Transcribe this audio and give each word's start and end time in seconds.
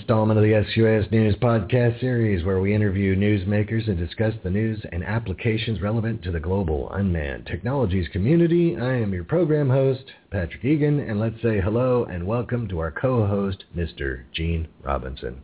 installment 0.00 0.38
of 0.38 0.44
the 0.44 0.64
SUAS 0.74 1.10
News 1.10 1.34
podcast 1.36 2.00
series 2.00 2.42
where 2.42 2.58
we 2.58 2.74
interview 2.74 3.14
newsmakers 3.14 3.86
and 3.86 3.98
discuss 3.98 4.32
the 4.42 4.48
news 4.48 4.82
and 4.92 5.04
applications 5.04 5.82
relevant 5.82 6.22
to 6.22 6.30
the 6.30 6.40
global 6.40 6.90
unmanned 6.92 7.44
technologies 7.44 8.08
community. 8.10 8.78
I 8.78 8.94
am 8.94 9.12
your 9.12 9.24
program 9.24 9.68
host, 9.68 10.04
Patrick 10.30 10.64
Egan, 10.64 11.00
and 11.00 11.20
let's 11.20 11.36
say 11.42 11.60
hello 11.60 12.04
and 12.04 12.26
welcome 12.26 12.66
to 12.68 12.78
our 12.78 12.90
co-host, 12.90 13.64
Mr. 13.76 14.22
Gene 14.32 14.68
Robinson. 14.82 15.42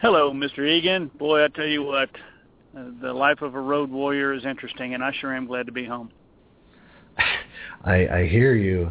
Hello, 0.00 0.32
Mr. 0.32 0.68
Egan. 0.68 1.08
Boy, 1.20 1.44
I 1.44 1.48
tell 1.48 1.68
you 1.68 1.84
what, 1.84 2.10
uh, 2.76 2.86
the 3.00 3.12
life 3.12 3.42
of 3.42 3.54
a 3.54 3.60
road 3.60 3.90
warrior 3.90 4.34
is 4.34 4.44
interesting, 4.44 4.94
and 4.94 5.04
I 5.04 5.12
sure 5.20 5.32
am 5.32 5.46
glad 5.46 5.66
to 5.66 5.72
be 5.72 5.84
home. 5.84 6.10
I, 7.84 8.08
I 8.08 8.26
hear 8.26 8.56
you 8.56 8.90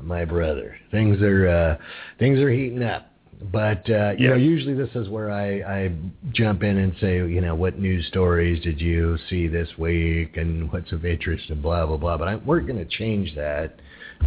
my 0.00 0.24
brother. 0.24 0.76
Things 0.92 1.20
are 1.20 1.48
uh, 1.48 1.76
things 2.20 2.38
are 2.38 2.48
heating 2.48 2.84
up. 2.84 3.11
But 3.50 3.88
uh, 3.90 4.12
you 4.18 4.28
know, 4.28 4.36
usually 4.36 4.74
this 4.74 4.90
is 4.94 5.08
where 5.08 5.30
I, 5.30 5.62
I 5.62 5.92
jump 6.32 6.62
in 6.62 6.78
and 6.78 6.94
say, 7.00 7.16
you 7.16 7.40
know, 7.40 7.54
what 7.54 7.78
news 7.78 8.06
stories 8.06 8.62
did 8.62 8.80
you 8.80 9.18
see 9.28 9.48
this 9.48 9.68
week, 9.78 10.36
and 10.36 10.70
what's 10.70 10.92
of 10.92 11.04
interest, 11.04 11.50
and 11.50 11.60
blah 11.60 11.86
blah 11.86 11.96
blah. 11.96 12.18
But 12.18 12.28
I, 12.28 12.36
we're 12.36 12.60
going 12.60 12.78
to 12.78 12.84
change 12.84 13.34
that 13.34 13.80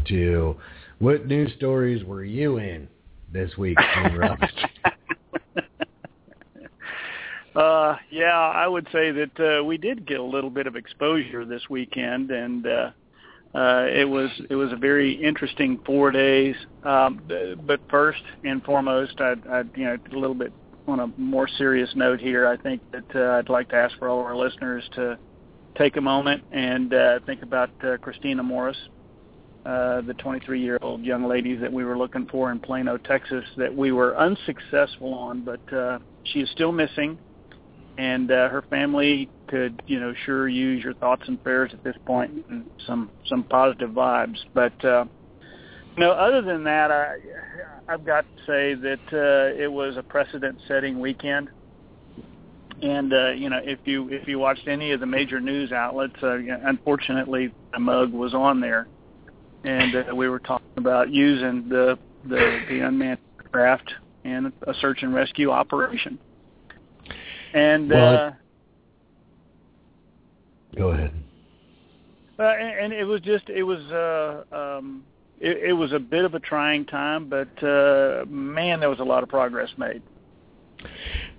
to 0.07 0.57
what 0.99 1.27
news 1.27 1.51
stories 1.57 2.03
were 2.03 2.23
you 2.23 2.57
in 2.57 2.87
this 3.31 3.55
week, 3.57 3.77
uh, 7.55 7.95
yeah, 8.11 8.37
I 8.37 8.67
would 8.67 8.87
say 8.91 9.11
that 9.11 9.59
uh, 9.59 9.63
we 9.63 9.77
did 9.77 10.07
get 10.07 10.19
a 10.19 10.23
little 10.23 10.49
bit 10.49 10.67
of 10.67 10.75
exposure 10.75 11.45
this 11.45 11.69
weekend, 11.69 12.31
and 12.31 12.65
uh, 12.65 12.89
uh, 13.55 13.87
it 13.89 14.03
was 14.03 14.29
it 14.49 14.55
was 14.55 14.73
a 14.73 14.75
very 14.75 15.13
interesting 15.13 15.79
four 15.85 16.11
days. 16.11 16.55
Um, 16.83 17.21
but 17.65 17.79
first 17.89 18.21
and 18.43 18.61
foremost, 18.63 19.21
I'd, 19.21 19.47
I'd 19.47 19.69
you 19.75 19.85
know 19.85 19.97
a 20.11 20.15
little 20.17 20.35
bit 20.35 20.51
on 20.87 20.99
a 20.99 21.07
more 21.17 21.47
serious 21.47 21.89
note 21.95 22.19
here. 22.19 22.47
I 22.47 22.57
think 22.57 22.81
that 22.91 23.15
uh, 23.15 23.37
I'd 23.37 23.47
like 23.47 23.69
to 23.69 23.75
ask 23.77 23.97
for 23.97 24.09
all 24.09 24.19
of 24.19 24.25
our 24.25 24.35
listeners 24.35 24.83
to 24.95 25.17
take 25.77 25.95
a 25.95 26.01
moment 26.01 26.43
and 26.51 26.93
uh, 26.93 27.19
think 27.25 27.43
about 27.43 27.69
uh, 27.83 27.97
Christina 27.97 28.43
Morris, 28.43 28.77
uh, 29.65 30.01
the 30.01 30.13
23-year-old 30.13 31.03
young 31.03 31.25
lady 31.25 31.55
that 31.55 31.71
we 31.71 31.83
were 31.83 31.97
looking 31.97 32.27
for 32.27 32.51
in 32.51 32.59
Plano, 32.59 32.97
Texas, 32.97 33.43
that 33.57 33.73
we 33.73 33.91
were 33.91 34.17
unsuccessful 34.17 35.13
on, 35.13 35.41
but 35.41 35.73
uh, 35.73 35.99
she 36.23 36.39
is 36.39 36.49
still 36.51 36.71
missing 36.71 37.17
and 37.97 38.31
uh, 38.31 38.49
her 38.49 38.63
family 38.69 39.29
could, 39.47 39.81
you 39.87 39.99
know, 39.99 40.13
sure 40.25 40.47
use 40.47 40.83
your 40.83 40.93
thoughts 40.95 41.23
and 41.27 41.41
prayers 41.43 41.71
at 41.73 41.83
this 41.83 41.95
point 42.05 42.45
and 42.49 42.65
some 42.85 43.09
some 43.27 43.43
positive 43.43 43.91
vibes. 43.91 44.37
But 44.53 44.83
uh, 44.83 45.05
you 45.95 46.03
know, 46.03 46.11
other 46.11 46.41
than 46.41 46.63
that, 46.65 46.91
I 46.91 47.15
I've 47.87 48.05
got 48.05 48.21
to 48.21 48.41
say 48.45 48.73
that 48.73 48.99
uh, 49.13 49.61
it 49.61 49.71
was 49.71 49.95
a 49.97 50.03
precedent-setting 50.03 50.99
weekend. 50.99 51.49
And 52.81 53.13
uh, 53.13 53.31
you 53.31 53.49
know, 53.49 53.59
if 53.63 53.79
you 53.85 54.09
if 54.09 54.27
you 54.27 54.39
watched 54.39 54.67
any 54.67 54.91
of 54.91 54.99
the 54.99 55.05
major 55.05 55.39
news 55.39 55.71
outlets, 55.71 56.15
uh, 56.21 56.37
unfortunately, 56.65 57.53
the 57.71 57.79
mug 57.79 58.11
was 58.11 58.33
on 58.33 58.59
there, 58.59 58.87
and 59.63 59.95
uh, 59.95 60.15
we 60.15 60.27
were 60.27 60.39
talking 60.39 60.77
about 60.77 61.09
using 61.09 61.69
the 61.69 61.97
the, 62.27 62.59
the 62.69 62.79
unmanned 62.79 63.19
craft 63.51 63.93
in 64.25 64.51
a 64.67 64.73
search 64.81 65.03
and 65.03 65.13
rescue 65.13 65.51
operation. 65.51 66.19
And 67.55 67.93
uh, 67.93 68.31
go 70.75 70.89
ahead. 70.89 71.13
Uh, 72.37 72.43
and, 72.43 72.79
and 72.79 72.93
it 72.93 73.05
was 73.05 73.21
just 73.21 73.49
it 73.49 73.63
was 73.63 73.79
uh, 73.93 74.43
um, 74.53 75.05
it, 75.39 75.69
it 75.69 75.73
was 75.73 75.93
a 75.93 75.99
bit 75.99 76.25
of 76.25 76.33
a 76.33 76.39
trying 76.41 76.85
time, 76.85 77.29
but 77.29 77.63
uh, 77.63 78.25
man, 78.27 78.81
there 78.81 78.89
was 78.89 78.99
a 78.99 79.05
lot 79.05 79.23
of 79.23 79.29
progress 79.29 79.69
made. 79.77 80.01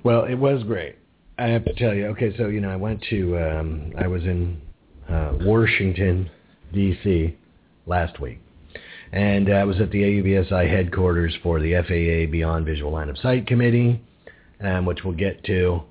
Well, 0.04 0.24
it 0.24 0.36
was 0.36 0.62
great. 0.62 0.96
I 1.38 1.48
have 1.48 1.66
to 1.66 1.74
tell 1.74 1.92
you. 1.92 2.06
Okay, 2.06 2.34
so 2.38 2.46
you 2.46 2.62
know, 2.62 2.70
I 2.70 2.76
went 2.76 3.04
to 3.10 3.36
um, 3.36 3.92
I 3.98 4.06
was 4.06 4.22
in 4.22 4.58
uh, 5.10 5.34
Washington 5.42 6.30
D.C. 6.72 7.36
last 7.84 8.18
week, 8.20 8.40
and 9.12 9.52
I 9.52 9.64
was 9.64 9.82
at 9.82 9.90
the 9.90 10.00
AUVSI 10.00 10.70
headquarters 10.70 11.36
for 11.42 11.60
the 11.60 11.74
FAA 11.74 12.32
Beyond 12.32 12.64
Visual 12.64 12.90
Line 12.90 13.10
of 13.10 13.18
Sight 13.18 13.46
Committee, 13.46 14.02
um, 14.62 14.86
which 14.86 15.04
we'll 15.04 15.12
get 15.12 15.44
to. 15.44 15.82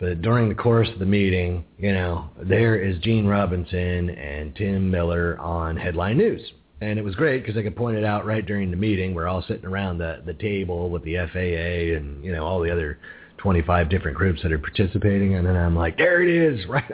But 0.00 0.22
during 0.22 0.48
the 0.48 0.54
course 0.54 0.88
of 0.88 0.98
the 0.98 1.06
meeting, 1.06 1.64
you 1.78 1.92
know, 1.92 2.30
there 2.42 2.74
is 2.76 2.98
Gene 3.00 3.26
Robinson 3.26 4.08
and 4.10 4.56
Tim 4.56 4.90
Miller 4.90 5.38
on 5.38 5.76
Headline 5.76 6.16
News. 6.16 6.40
And 6.80 6.98
it 6.98 7.04
was 7.04 7.14
great 7.14 7.42
because 7.44 7.58
I 7.58 7.62
could 7.62 7.76
point 7.76 7.98
it 7.98 8.04
out 8.04 8.24
right 8.24 8.44
during 8.44 8.70
the 8.70 8.78
meeting. 8.78 9.14
We're 9.14 9.28
all 9.28 9.44
sitting 9.46 9.66
around 9.66 9.98
the, 9.98 10.22
the 10.24 10.32
table 10.32 10.88
with 10.88 11.04
the 11.04 11.16
FAA 11.16 11.96
and, 11.96 12.24
you 12.24 12.32
know, 12.32 12.46
all 12.46 12.60
the 12.60 12.72
other 12.72 12.98
25 13.36 13.90
different 13.90 14.16
groups 14.16 14.40
that 14.42 14.52
are 14.52 14.58
participating. 14.58 15.34
And 15.34 15.46
then 15.46 15.56
I'm 15.56 15.76
like, 15.76 15.98
there 15.98 16.22
it 16.22 16.30
is, 16.30 16.66
right 16.68 16.90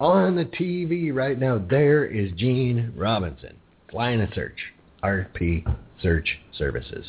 on 0.00 0.34
the 0.34 0.44
TV 0.44 1.14
right 1.14 1.38
now. 1.38 1.64
There 1.70 2.04
is 2.04 2.32
Gene 2.32 2.92
Robinson 2.96 3.56
flying 3.88 4.20
a 4.20 4.34
search, 4.34 4.58
RP 5.04 5.64
Search 6.02 6.40
Services, 6.58 7.06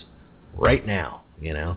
right 0.54 0.86
now, 0.86 1.24
you 1.42 1.54
know. 1.54 1.76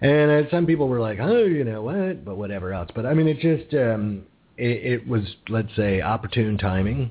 And 0.00 0.30
uh, 0.30 0.50
some 0.50 0.66
people 0.66 0.88
were 0.88 1.00
like, 1.00 1.18
oh, 1.20 1.44
you 1.44 1.64
know 1.64 1.82
what, 1.82 2.24
but 2.24 2.36
whatever 2.36 2.72
else. 2.72 2.90
But 2.94 3.06
I 3.06 3.14
mean, 3.14 3.28
it 3.28 3.38
just 3.38 3.74
um, 3.74 4.24
it, 4.56 4.92
it 4.92 5.08
was 5.08 5.22
let's 5.48 5.74
say 5.76 6.00
opportune 6.00 6.58
timing. 6.58 7.10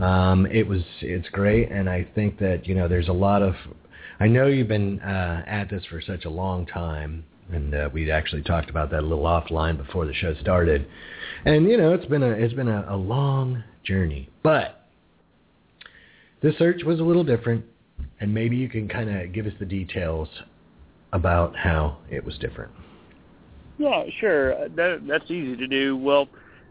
Um, 0.00 0.46
it 0.46 0.66
was 0.66 0.82
it's 1.00 1.28
great, 1.30 1.70
and 1.70 1.88
I 1.88 2.06
think 2.14 2.38
that 2.38 2.66
you 2.66 2.74
know 2.74 2.88
there's 2.88 3.08
a 3.08 3.12
lot 3.12 3.42
of. 3.42 3.54
I 4.18 4.26
know 4.26 4.46
you've 4.46 4.68
been 4.68 5.00
uh, 5.00 5.44
at 5.46 5.70
this 5.70 5.84
for 5.86 6.00
such 6.00 6.24
a 6.24 6.30
long 6.30 6.66
time, 6.66 7.24
and 7.50 7.74
uh, 7.74 7.90
we 7.92 8.10
actually 8.10 8.42
talked 8.42 8.70
about 8.70 8.90
that 8.90 9.00
a 9.00 9.06
little 9.06 9.24
offline 9.24 9.76
before 9.76 10.06
the 10.06 10.14
show 10.14 10.34
started. 10.40 10.86
And 11.44 11.68
you 11.68 11.76
know, 11.76 11.92
it's 11.92 12.06
been 12.06 12.22
a 12.22 12.30
it's 12.30 12.54
been 12.54 12.68
a, 12.68 12.86
a 12.88 12.96
long 12.96 13.62
journey, 13.84 14.28
but 14.42 14.86
this 16.42 16.56
search 16.58 16.82
was 16.84 17.00
a 17.00 17.04
little 17.04 17.24
different, 17.24 17.64
and 18.20 18.32
maybe 18.32 18.56
you 18.56 18.68
can 18.68 18.88
kind 18.88 19.10
of 19.10 19.32
give 19.32 19.46
us 19.46 19.52
the 19.58 19.66
details 19.66 20.28
about 21.12 21.56
how 21.56 21.98
it 22.10 22.24
was 22.24 22.38
different. 22.38 22.72
Yeah, 23.78 24.04
sure. 24.20 24.68
That, 24.68 25.06
that's 25.08 25.30
easy 25.30 25.56
to 25.56 25.66
do. 25.66 25.96
Well, 25.96 26.28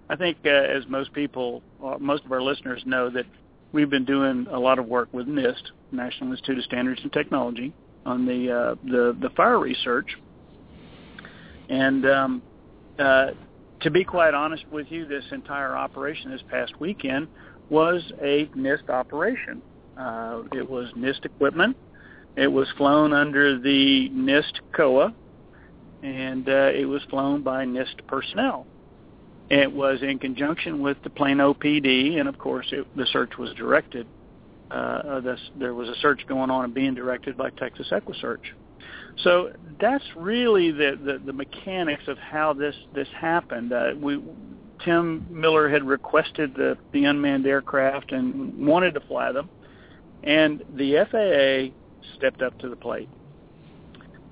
I 0.10 0.16
think 0.16 0.38
uh, 0.46 0.50
as 0.50 0.84
most 0.88 1.12
people, 1.14 1.62
uh, 1.84 1.98
most 2.00 2.24
of 2.26 2.32
our 2.32 2.42
listeners 2.42 2.82
know 2.86 3.10
that 3.10 3.26
we've 3.72 3.90
been 3.90 4.06
doing 4.06 4.48
a 4.52 4.60
lot 4.60 4.80
of 4.80 4.86
work 4.86 5.10
with 5.12 5.28
NIST, 5.28 5.72
National 5.92 6.32
Institute 6.32 6.60
of 6.60 6.64
Standards 6.66 7.02
and 7.04 7.12
Technology, 7.12 7.74
on 8.06 8.26
the 8.26 8.52
uh, 8.52 8.76
the, 8.86 9.18
the 9.22 9.30
fire 9.36 9.60
research. 9.60 10.08
And 11.70 12.06
um, 12.06 12.42
uh, 12.98 13.28
to 13.82 13.92
be 13.92 14.04
quite 14.04 14.34
honest 14.34 14.66
with 14.72 14.88
you, 14.90 15.06
this 15.06 15.24
entire 15.32 15.76
operation 15.76 16.32
this 16.32 16.42
past 16.50 16.80
weekend 16.80 17.28
was 17.70 18.02
a 18.22 18.46
NIST 18.56 18.90
operation. 18.90 19.62
Uh, 19.98 20.44
it 20.54 20.68
was 20.68 20.92
NIST 20.98 21.26
equipment 21.26 21.76
it 22.36 22.48
was 22.48 22.68
flown 22.78 23.14
under 23.14 23.60
the 23.60 24.10
NIST 24.10 24.60
COA, 24.76 25.14
and 26.04 26.48
uh, 26.48 26.72
it 26.74 26.86
was 26.86 27.02
flown 27.10 27.42
by 27.42 27.66
NIST 27.66 28.06
personnel. 28.08 28.66
It 29.50 29.72
was 29.72 30.00
in 30.04 30.20
conjunction 30.20 30.82
with 30.82 30.98
the 31.04 31.10
Plano 31.10 31.54
PD, 31.54 32.20
and 32.20 32.30
of 32.30 32.38
course, 32.38 32.68
it, 32.72 32.86
the 32.96 33.08
search 33.08 33.38
was 33.38 33.54
directed. 33.56 34.08
Uh, 34.70 35.20
this, 35.22 35.40
there 35.58 35.74
was 35.74 35.90
a 35.90 35.96
search 35.96 36.22
going 36.28 36.52
on 36.52 36.66
and 36.66 36.74
being 36.74 36.94
directed 36.94 37.36
by 37.36 37.50
Texas 37.50 37.88
EquiSearch. 37.92 38.54
So 39.24 39.52
that's 39.82 40.04
really 40.16 40.72
the, 40.72 40.98
the, 41.04 41.22
the 41.26 41.34
mechanics 41.34 42.04
of 42.08 42.18
how 42.18 42.54
this 42.54 42.76
this 42.94 43.08
happened. 43.20 43.74
Uh, 43.74 43.92
we 44.00 44.22
Tim 44.86 45.28
Miller 45.30 45.68
had 45.68 45.84
requested 45.84 46.54
the, 46.56 46.78
the 46.94 47.04
unmanned 47.04 47.46
aircraft 47.46 48.14
and 48.14 48.66
wanted 48.66 48.94
to 48.94 49.02
fly 49.02 49.32
them, 49.32 49.50
and 50.24 50.64
the 50.76 51.06
FAA 51.12 51.76
stepped 52.18 52.42
up 52.42 52.58
to 52.60 52.70
the 52.70 52.76
plate. 52.76 53.10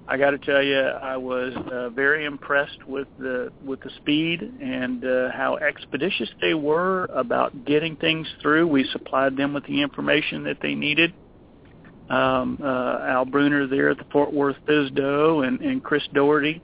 I 0.10 0.16
got 0.16 0.32
to 0.32 0.38
tell 0.38 0.64
you, 0.64 0.80
I 0.80 1.18
was 1.18 1.54
uh, 1.70 1.90
very 1.90 2.24
impressed 2.24 2.88
with 2.88 3.10
the 3.20 3.52
with 3.66 3.82
the 3.82 3.90
speed 3.98 4.42
and 4.42 5.04
uh, 5.04 5.32
how 5.32 5.58
expeditious 5.58 6.30
they 6.40 6.54
were 6.54 7.06
about 7.14 7.66
getting 7.66 7.98
things 7.98 8.26
through. 8.42 8.68
We 8.68 8.86
supplied 8.94 9.36
them 9.36 9.54
with 9.54 9.66
the 9.66 9.82
information 9.82 10.44
that 10.46 10.60
they 10.62 10.76
needed. 10.76 11.14
Um, 12.10 12.58
uh, 12.64 13.00
Al 13.02 13.26
Bruner 13.26 13.68
there 13.68 13.90
at 13.90 13.98
the 13.98 14.06
Fort 14.06 14.34
Worth 14.34 14.56
FSDO 14.66 15.46
and, 15.46 15.60
and 15.60 15.84
Chris 15.84 16.04
Doherty 16.14 16.62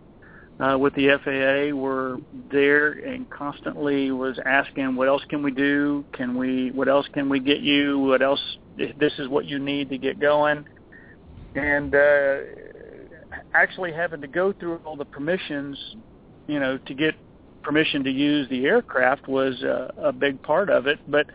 uh, 0.61 0.77
with 0.77 0.93
the 0.95 1.09
FAA 1.21 1.75
were 1.75 2.19
there 2.49 2.91
and 2.91 3.29
constantly 3.29 4.11
was 4.11 4.39
asking, 4.45 4.95
what 4.95 5.09
else 5.09 5.23
can 5.27 5.43
we 5.43 5.51
do? 5.51 6.05
Can 6.13 6.37
we? 6.37 6.71
What 6.71 6.87
else 6.87 7.07
can 7.13 7.27
we 7.27 7.41
get 7.41 7.59
you? 7.59 7.99
What 7.99 8.21
else? 8.21 8.39
This 8.77 9.11
is 9.19 9.27
what 9.27 9.43
you 9.43 9.59
need 9.59 9.89
to 9.89 9.97
get 9.97 10.21
going 10.21 10.65
and 11.55 11.93
uh, 11.93 12.37
actually 13.53 13.91
having 13.91 14.21
to 14.21 14.27
go 14.27 14.53
through 14.53 14.77
all 14.85 14.95
the 14.95 15.05
permissions, 15.05 15.77
you 16.47 16.59
know, 16.59 16.77
to 16.77 16.93
get 16.93 17.15
permission 17.61 18.03
to 18.03 18.11
use 18.11 18.47
the 18.49 18.65
aircraft 18.65 19.27
was 19.27 19.61
uh, 19.63 19.91
a 19.97 20.11
big 20.11 20.41
part 20.41 20.69
of 20.69 20.87
it. 20.87 20.99
But 21.09 21.27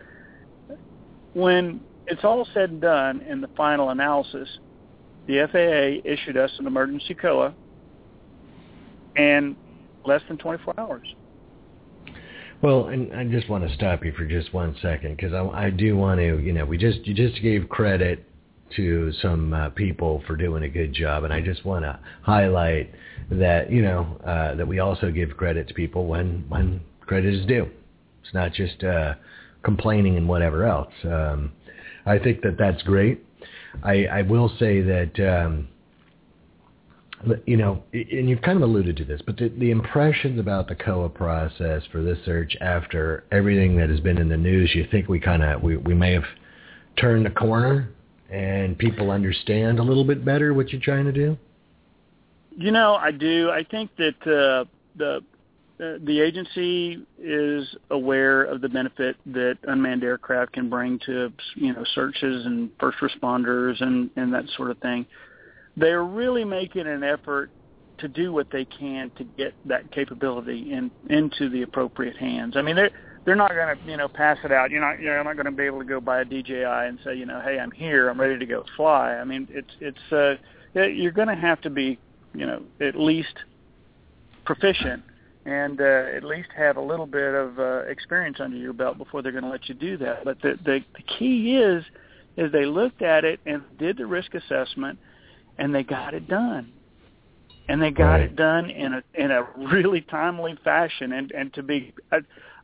when 1.33 1.81
it's 2.07 2.23
all 2.23 2.47
said 2.53 2.69
and 2.69 2.81
done 2.81 3.21
in 3.21 3.41
the 3.41 3.49
final 3.55 3.89
analysis, 3.89 4.47
the 5.27 5.47
FAA 5.51 6.07
issued 6.09 6.37
us 6.37 6.51
an 6.59 6.67
emergency 6.67 7.13
COA 7.13 7.53
and 9.15 9.55
less 10.05 10.21
than 10.27 10.37
24 10.37 10.79
hours. 10.79 11.07
Well, 12.61 12.87
and 12.87 13.13
I 13.13 13.23
just 13.25 13.49
want 13.49 13.67
to 13.67 13.73
stop 13.73 14.03
you 14.03 14.11
for 14.11 14.25
just 14.25 14.53
one 14.53 14.75
second 14.81 15.15
because 15.15 15.33
I, 15.33 15.45
I 15.47 15.69
do 15.69 15.95
want 15.95 16.19
to, 16.19 16.39
you 16.39 16.51
know, 16.51 16.65
we 16.65 16.77
just 16.77 17.05
you 17.05 17.13
just 17.13 17.41
gave 17.41 17.69
credit 17.69 18.25
to 18.75 19.11
some 19.21 19.53
uh, 19.53 19.69
people 19.71 20.23
for 20.27 20.35
doing 20.35 20.63
a 20.63 20.69
good 20.69 20.93
job, 20.93 21.23
and 21.23 21.33
I 21.33 21.41
just 21.41 21.65
want 21.65 21.83
to 21.85 21.99
highlight 22.21 22.91
that, 23.31 23.71
you 23.71 23.81
know, 23.81 24.17
uh, 24.25 24.55
that 24.55 24.67
we 24.67 24.79
also 24.79 25.11
give 25.11 25.35
credit 25.37 25.67
to 25.67 25.73
people 25.73 26.07
when 26.07 26.45
when 26.49 26.81
credit 27.01 27.33
is 27.33 27.45
due. 27.45 27.69
It's 28.23 28.33
not 28.33 28.53
just 28.53 28.83
uh, 28.83 29.15
complaining 29.63 30.17
and 30.17 30.27
whatever 30.27 30.65
else. 30.65 30.93
Um, 31.03 31.51
I 32.05 32.19
think 32.19 32.41
that 32.41 32.57
that's 32.57 32.81
great. 32.83 33.25
I, 33.83 34.05
I 34.05 34.21
will 34.23 34.49
say 34.59 34.81
that. 34.81 35.19
Um, 35.19 35.67
you 37.45 37.57
know, 37.57 37.83
and 37.91 38.29
you've 38.29 38.41
kind 38.41 38.55
of 38.55 38.63
alluded 38.63 38.95
to 38.95 39.03
this, 39.03 39.21
but 39.25 39.35
the, 39.35 39.49
the 39.49 39.71
impressions 39.71 40.39
about 40.39 40.69
the 40.69 40.75
COA 40.75 41.09
process 41.09 41.83
for 41.91 42.01
this 42.01 42.17
search 42.23 42.55
after 42.61 43.25
everything 43.29 43.75
that 43.75 43.89
has 43.89 43.99
been 43.99 44.17
in 44.17 44.29
the 44.29 44.37
news, 44.37 44.71
you 44.73 44.87
think 44.89 45.09
we 45.09 45.19
kind 45.19 45.43
of 45.43 45.61
we, 45.61 45.75
we 45.75 45.93
may 45.93 46.13
have 46.13 46.23
turned 46.97 47.25
the 47.25 47.29
corner 47.29 47.89
and 48.31 48.77
people 48.77 49.11
understand 49.11 49.79
a 49.79 49.83
little 49.83 50.03
bit 50.03 50.23
better 50.23 50.53
what 50.53 50.71
you're 50.71 50.81
trying 50.81 51.05
to 51.05 51.11
do? 51.11 51.37
You 52.51 52.71
know, 52.71 52.95
I 52.95 53.11
do. 53.11 53.49
I 53.49 53.63
think 53.63 53.91
that 53.97 54.21
uh, 54.21 54.65
the 54.95 55.23
uh, 55.81 55.97
the 56.03 56.19
agency 56.19 57.05
is 57.17 57.75
aware 57.89 58.43
of 58.43 58.59
the 58.59 58.67
benefit 58.67 59.15
that 59.27 59.57
unmanned 59.63 60.03
aircraft 60.03 60.53
can 60.53 60.69
bring 60.69 60.99
to 61.05 61.31
you 61.55 61.73
know 61.73 61.83
searches 61.95 62.45
and 62.45 62.69
first 62.79 62.97
responders 62.99 63.81
and 63.81 64.09
and 64.17 64.33
that 64.33 64.43
sort 64.57 64.71
of 64.71 64.77
thing 64.79 65.05
they're 65.79 66.03
really 66.03 66.43
making 66.43 66.87
an 66.87 67.03
effort 67.03 67.49
to 67.99 68.07
do 68.07 68.31
what 68.31 68.47
they 68.51 68.65
can 68.65 69.11
to 69.17 69.23
get 69.23 69.53
that 69.65 69.91
capability 69.91 70.71
in 70.73 70.91
into 71.09 71.49
the 71.49 71.63
appropriate 71.63 72.17
hands. 72.17 72.55
I 72.55 72.61
mean, 72.61 72.75
they're 72.75 72.91
they're 73.25 73.35
not 73.35 73.51
going 73.51 73.77
to 73.77 73.91
you 73.91 73.97
know 73.97 74.07
pass 74.07 74.37
it 74.43 74.51
out. 74.51 74.71
You're 74.71 74.81
not 74.81 74.99
you're 74.99 75.23
not 75.23 75.35
going 75.35 75.45
to 75.45 75.51
be 75.51 75.63
able 75.63 75.79
to 75.79 75.85
go 75.85 75.99
buy 75.99 76.21
a 76.21 76.25
DJI 76.25 76.63
and 76.63 76.99
say 77.03 77.15
you 77.15 77.25
know 77.25 77.41
hey 77.43 77.59
I'm 77.59 77.71
here 77.71 78.09
I'm 78.09 78.19
ready 78.19 78.37
to 78.37 78.45
go 78.45 78.65
fly. 78.75 79.15
I 79.15 79.23
mean 79.23 79.47
it's 79.51 79.71
it's 79.79 80.11
uh, 80.11 80.35
you're 80.73 81.11
going 81.11 81.27
to 81.27 81.35
have 81.35 81.61
to 81.61 81.69
be 81.69 81.99
you 82.33 82.45
know 82.45 82.63
at 82.81 82.95
least 82.95 83.35
proficient 84.45 85.03
and 85.45 85.79
uh, 85.79 86.05
at 86.15 86.23
least 86.23 86.49
have 86.55 86.77
a 86.77 86.81
little 86.81 87.05
bit 87.05 87.33
of 87.33 87.59
uh, 87.59 87.79
experience 87.87 88.37
under 88.39 88.57
your 88.57 88.73
belt 88.73 88.97
before 88.97 89.21
they're 89.21 89.31
going 89.31 89.43
to 89.43 89.49
let 89.49 89.67
you 89.69 89.75
do 89.75 89.97
that. 89.97 90.23
But 90.23 90.41
the, 90.41 90.59
the 90.63 90.79
the 90.95 91.03
key 91.17 91.55
is 91.57 91.83
is 92.37 92.51
they 92.51 92.65
looked 92.65 93.01
at 93.01 93.25
it 93.25 93.39
and 93.45 93.63
did 93.77 93.97
the 93.97 94.05
risk 94.05 94.33
assessment 94.33 94.97
and 95.57 95.75
they 95.75 95.83
got 95.83 96.13
it 96.13 96.27
done. 96.27 96.71
And 97.67 97.81
they 97.81 97.91
got 97.91 98.13
right. 98.13 98.21
it 98.21 98.35
done 98.35 98.71
in 98.71 98.93
a 98.93 99.03
in 99.13 99.29
a 99.29 99.43
really 99.57 100.01
timely 100.01 100.57
fashion. 100.63 101.11
And 101.11 101.31
and 101.31 101.53
to 101.53 101.61
be, 101.61 101.93
I, 102.11 102.19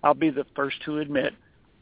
I'll 0.06 0.14
be 0.14 0.30
the 0.30 0.46
first 0.56 0.78
to 0.86 1.00
admit 1.00 1.34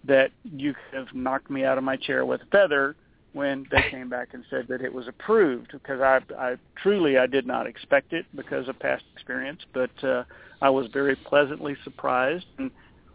that 0.06 0.31
you 0.44 0.74
have 0.94 1.08
knocked 1.14 1.50
me 1.50 1.66
out 1.66 1.78
of 1.78 1.84
my 1.84 1.98
chair 1.98 2.25
with 2.25 2.42
a 2.42 2.46
feather 2.46 2.96
when 3.34 3.66
they 3.70 3.84
came 3.92 4.10
back 4.10 4.30
and 4.34 4.46
said 4.50 4.68
that 4.70 4.81
it 4.81 4.94
was 4.94 5.08
approved 5.08 5.72
because 5.74 6.00
I, 6.00 6.22
I 6.38 6.56
truly 6.81 7.18
I 7.18 7.28
did 7.28 7.46
not 7.46 7.68
expect 7.68 8.14
it 8.14 8.25
because 8.34 8.70
of 8.70 8.80
past 8.80 9.04
experience, 9.14 9.60
but 9.74 9.92
uh, 10.04 10.24
I 10.62 10.70
was 10.70 10.88
very 10.94 11.16
pleasantly 11.16 11.75
surprised. 11.84 12.46
And 12.58 12.72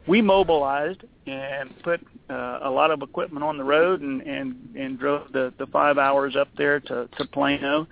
we 0.06 0.20
mobilized 0.20 1.04
and 1.26 1.70
put 1.82 2.00
uh, 2.28 2.60
a 2.62 2.70
lot 2.70 2.90
of 2.90 3.00
equipment 3.00 3.44
on 3.44 3.56
the 3.56 3.64
road 3.64 4.02
and 4.02 4.20
and 4.22 4.74
and 4.76 4.98
drove 4.98 5.32
the 5.32 5.54
the 5.58 5.66
five 5.68 5.96
hours 5.96 6.36
up 6.36 6.48
there 6.58 6.80
to 6.80 7.08
to 7.16 7.24
Plano, 7.26 7.86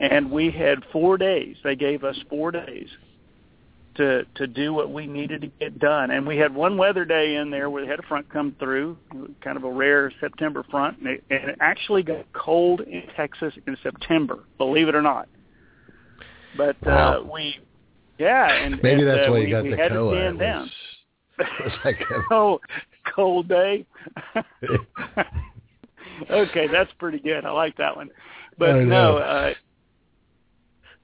and 0.00 0.30
we 0.30 0.50
had 0.50 0.82
four 0.92 1.16
days. 1.16 1.56
They 1.62 1.76
gave 1.76 2.02
us 2.02 2.16
four 2.28 2.50
days 2.50 2.88
to 3.96 4.24
to 4.36 4.46
do 4.46 4.72
what 4.72 4.92
we 4.92 5.06
needed 5.06 5.40
to 5.42 5.46
get 5.46 5.78
done. 5.78 6.10
And 6.10 6.26
we 6.26 6.36
had 6.36 6.54
one 6.54 6.76
weather 6.76 7.04
day 7.04 7.36
in 7.36 7.50
there 7.50 7.70
where 7.70 7.84
they 7.84 7.90
had 7.90 7.98
a 7.98 8.04
front 8.04 8.28
come 8.30 8.54
through, 8.58 8.96
kind 9.42 9.56
of 9.56 9.64
a 9.64 9.70
rare 9.70 10.12
September 10.20 10.64
front, 10.70 10.98
and 10.98 11.08
it, 11.08 11.24
and 11.30 11.50
it 11.50 11.58
actually 11.60 12.02
got 12.02 12.24
cold 12.32 12.80
in 12.82 13.02
Texas 13.16 13.54
in 13.66 13.76
September, 13.82 14.44
believe 14.58 14.88
it 14.88 14.94
or 14.94 15.02
not. 15.02 15.28
But 16.56 16.76
wow. 16.84 17.20
uh, 17.20 17.32
we, 17.32 17.56
yeah, 18.18 18.52
and 18.52 18.80
maybe 18.82 19.02
and, 19.02 19.10
that's 19.10 19.28
uh, 19.28 19.30
why 19.30 19.38
we, 19.38 19.44
you 19.46 19.50
got 19.50 19.64
we 19.64 19.70
the 19.70 19.76
had 19.76 19.92
COA. 19.92 20.14
To 20.14 20.20
stand 20.20 20.36
it 20.36 20.44
down. 20.44 20.70
was, 21.38 21.46
it 21.58 21.64
was 21.64 21.72
like 21.84 22.00
a, 22.00 22.22
oh, 22.34 22.60
cold 23.14 23.48
day. 23.48 23.86
okay, 26.30 26.66
that's 26.68 26.90
pretty 26.98 27.18
good. 27.18 27.44
I 27.44 27.50
like 27.50 27.76
that 27.76 27.96
one. 27.96 28.10
But 28.58 28.76
no, 28.76 29.18
uh, 29.18 29.52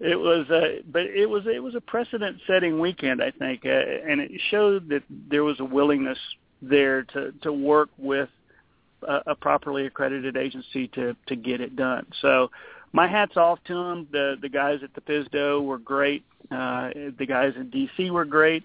it 0.02 0.16
was 0.16 0.48
uh, 0.50 0.82
but 0.90 1.02
it 1.02 1.26
was 1.26 1.44
it 1.46 1.62
was 1.62 1.74
a 1.74 1.80
precedent 1.80 2.38
setting 2.46 2.80
weekend, 2.80 3.22
I 3.22 3.30
think, 3.30 3.62
uh, 3.64 3.68
and 3.68 4.20
it 4.20 4.30
showed 4.50 4.88
that 4.90 5.02
there 5.08 5.44
was 5.44 5.60
a 5.60 5.64
willingness 5.64 6.18
there 6.60 7.04
to 7.04 7.32
to 7.42 7.52
work 7.52 7.90
with 7.98 8.28
a, 9.06 9.20
a 9.28 9.34
properly 9.34 9.86
accredited 9.86 10.36
agency 10.36 10.88
to 10.88 11.16
to 11.26 11.36
get 11.36 11.60
it 11.60 11.76
done. 11.76 12.06
So 12.20 12.50
my 12.92 13.08
hats 13.08 13.36
off 13.36 13.58
to 13.64 13.74
them. 13.74 14.08
The 14.12 14.36
the 14.40 14.48
guys 14.48 14.80
at 14.82 14.94
the 14.94 15.00
FSDO 15.00 15.64
were 15.64 15.78
great. 15.78 16.24
Uh, 16.50 16.90
the 17.18 17.26
guys 17.26 17.54
in 17.56 17.70
DC 17.70 18.10
were 18.10 18.24
great 18.26 18.64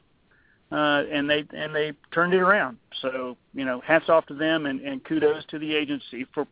uh, 0.72 1.04
and 1.12 1.30
they 1.30 1.46
and 1.56 1.74
they 1.74 1.94
turned 2.14 2.34
it 2.34 2.40
around. 2.40 2.78
So 3.02 3.38
you 3.54 3.66
know, 3.66 3.82
hats 3.82 4.10
off 4.10 4.26
to 4.28 4.34
them, 4.34 4.66
and, 4.66 4.82
and 4.82 5.04
kudos 5.04 5.46
to 5.50 5.60
the 5.60 5.76
agency 5.76 6.26
for. 6.34 6.48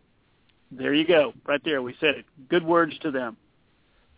There 0.72 0.94
you 0.94 1.06
go, 1.06 1.34
right 1.46 1.62
there. 1.64 1.82
We 1.82 1.96
said 2.00 2.16
it. 2.16 2.26
Good 2.50 2.66
words 2.66 2.98
to 3.02 3.12
them. 3.12 3.38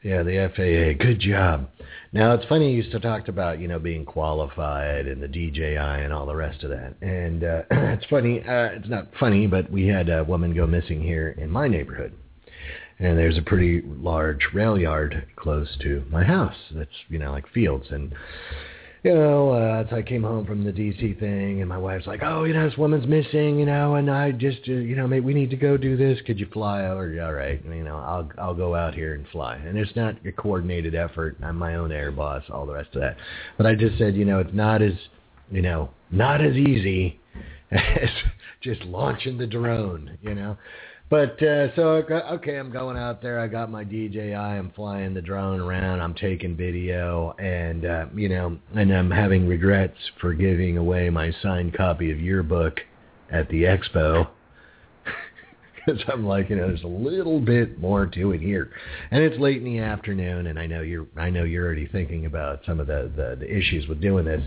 Yeah, 0.03 0.23
the 0.23 0.51
FAA. 0.55 1.03
Good 1.03 1.19
job. 1.19 1.69
Now 2.13 2.33
it's 2.33 2.45
funny 2.45 2.73
you 2.73 2.83
still 2.83 2.99
talked 2.99 3.29
about 3.29 3.59
you 3.59 3.67
know 3.67 3.79
being 3.79 4.05
qualified 4.05 5.07
and 5.07 5.21
the 5.21 5.27
DJI 5.27 5.75
and 5.75 6.13
all 6.13 6.25
the 6.25 6.35
rest 6.35 6.63
of 6.63 6.69
that. 6.69 6.95
And 7.01 7.43
uh, 7.43 7.63
it's 7.71 8.05
funny. 8.05 8.41
Uh, 8.41 8.69
it's 8.73 8.89
not 8.89 9.07
funny, 9.19 9.47
but 9.47 9.71
we 9.71 9.87
had 9.87 10.09
a 10.09 10.23
woman 10.23 10.55
go 10.55 10.67
missing 10.67 11.01
here 11.01 11.29
in 11.37 11.49
my 11.49 11.67
neighborhood. 11.67 12.13
And 12.99 13.17
there's 13.17 13.37
a 13.37 13.43
pretty 13.43 13.81
large 13.85 14.47
rail 14.53 14.77
yard 14.77 15.27
close 15.35 15.77
to 15.81 16.03
my 16.09 16.23
house. 16.23 16.55
That's 16.71 16.89
you 17.09 17.19
know 17.19 17.31
like 17.31 17.47
fields 17.49 17.87
and 17.89 18.13
you 19.03 19.13
know, 19.13 19.51
uh, 19.51 19.95
I 19.95 20.01
came 20.01 20.23
home 20.23 20.45
from 20.45 20.63
the 20.63 20.71
DC 20.71 21.19
thing, 21.19 21.61
and 21.61 21.69
my 21.69 21.77
wife's 21.77 22.07
like, 22.07 22.21
"Oh, 22.23 22.43
you 22.43 22.53
know, 22.53 22.67
this 22.67 22.77
woman's 22.77 23.07
missing, 23.07 23.59
you 23.59 23.65
know, 23.65 23.95
and 23.95 24.09
I 24.09 24.31
just, 24.31 24.59
uh, 24.67 24.73
you 24.73 24.95
know, 24.95 25.07
maybe 25.07 25.25
we 25.25 25.33
need 25.33 25.49
to 25.51 25.55
go 25.55 25.77
do 25.77 25.95
this. 25.95 26.19
Could 26.25 26.39
you 26.39 26.47
fly 26.51 26.85
over? 26.85 27.09
Yeah, 27.09 27.27
all 27.27 27.33
right, 27.33 27.63
you 27.63 27.83
know, 27.83 27.97
I'll 27.97 28.29
I'll 28.37 28.55
go 28.55 28.75
out 28.75 28.95
here 28.95 29.13
and 29.13 29.27
fly. 29.29 29.55
And 29.55 29.77
it's 29.77 29.95
not 29.95 30.15
a 30.25 30.31
coordinated 30.31 30.95
effort. 30.95 31.37
I'm 31.43 31.57
my 31.57 31.75
own 31.75 31.91
air 31.91 32.11
boss, 32.11 32.43
all 32.49 32.65
the 32.65 32.73
rest 32.73 32.95
of 32.95 33.01
that. 33.01 33.17
But 33.57 33.65
I 33.65 33.75
just 33.75 33.97
said, 33.97 34.15
you 34.15 34.25
know, 34.25 34.39
it's 34.39 34.53
not 34.53 34.81
as, 34.81 34.93
you 35.51 35.61
know, 35.61 35.89
not 36.11 36.41
as 36.41 36.55
easy 36.55 37.19
as 37.71 38.09
just 38.61 38.81
launching 38.83 39.37
the 39.37 39.47
drone, 39.47 40.17
you 40.21 40.33
know. 40.33 40.57
But 41.09 41.41
uh, 41.41 41.73
so 41.75 42.03
okay, 42.31 42.57
I'm 42.57 42.69
going 42.69 42.97
out 42.97 43.21
there. 43.21 43.39
I 43.39 43.47
got 43.47 43.71
my 43.71 43.85
DJI. 43.85 44.33
I'm 44.35 44.71
flying 44.71 45.13
the 45.13 45.21
drone 45.21 45.61
around. 45.61 46.01
I'm 46.01 46.13
taking 46.13 46.57
video, 46.57 47.33
and 47.39 47.85
uh, 47.85 48.05
you 48.13 48.27
know, 48.27 48.57
and 48.75 48.93
I'm 48.93 49.09
having 49.09 49.47
regrets 49.47 49.97
for 50.19 50.33
giving 50.33 50.77
away 50.77 51.09
my 51.09 51.31
signed 51.41 51.73
copy 51.75 52.11
of 52.11 52.19
your 52.19 52.43
book 52.43 52.81
at 53.31 53.47
the 53.47 53.63
expo 53.63 54.27
because 55.75 56.01
I'm 56.09 56.25
like, 56.25 56.49
you 56.49 56.57
know, 56.57 56.67
there's 56.67 56.83
a 56.83 56.87
little 56.87 57.39
bit 57.39 57.79
more 57.79 58.05
to 58.05 58.31
it 58.33 58.41
here, 58.41 58.69
and 59.09 59.23
it's 59.23 59.39
late 59.39 59.59
in 59.59 59.63
the 59.63 59.79
afternoon, 59.79 60.47
and 60.47 60.59
I 60.59 60.65
know 60.65 60.81
you're, 60.81 61.07
I 61.15 61.29
know 61.29 61.45
you're 61.45 61.65
already 61.65 61.87
thinking 61.87 62.25
about 62.25 62.63
some 62.65 62.81
of 62.81 62.87
the 62.87 63.09
the, 63.15 63.37
the 63.39 63.49
issues 63.49 63.87
with 63.87 64.01
doing 64.01 64.25
this. 64.25 64.43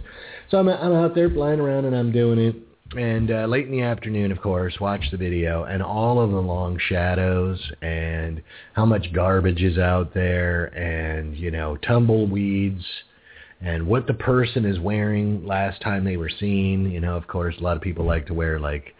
So 0.51 0.59
I'm 0.59 0.69
I'm 0.69 0.93
out 0.93 1.15
there 1.15 1.31
flying 1.31 1.59
around, 1.59 1.87
and 1.87 1.97
I'm 1.97 2.13
doing 2.13 2.39
it 2.39 2.70
and 2.97 3.31
uh, 3.31 3.47
late 3.47 3.67
in 3.67 3.73
the 3.73 3.83
afternoon, 3.83 4.33
of 4.33 4.41
course, 4.41 4.75
watch 4.81 5.03
the 5.11 5.17
video 5.17 5.65
and 5.65 5.83
all 5.83 6.21
of 6.21 6.31
the 6.31 6.41
long 6.41 6.79
shadows 6.89 7.61
and 7.83 8.43
how 8.73 8.85
much 8.85 9.13
garbage 9.13 9.63
is 9.63 9.79
out 9.79 10.13
there 10.13 10.67
and, 10.77 11.37
you 11.37 11.53
know, 11.53 11.77
tumbleweeds 11.77 12.85
and 13.61 13.87
what 13.87 14.07
the 14.07 14.15
person 14.15 14.65
is 14.65 14.81
wearing 14.81 15.47
last 15.47 15.81
time 15.83 16.05
they 16.05 16.17
were 16.17 16.31
seen. 16.41 16.91
You 16.91 17.01
know, 17.01 17.17
of 17.17 17.29
course, 17.29 17.55
a 17.61 17.63
lot 17.63 17.77
of 17.77 17.83
people 17.83 18.05
like 18.05 18.27
to 18.27 18.35
wear 18.35 18.59
like, 18.59 18.95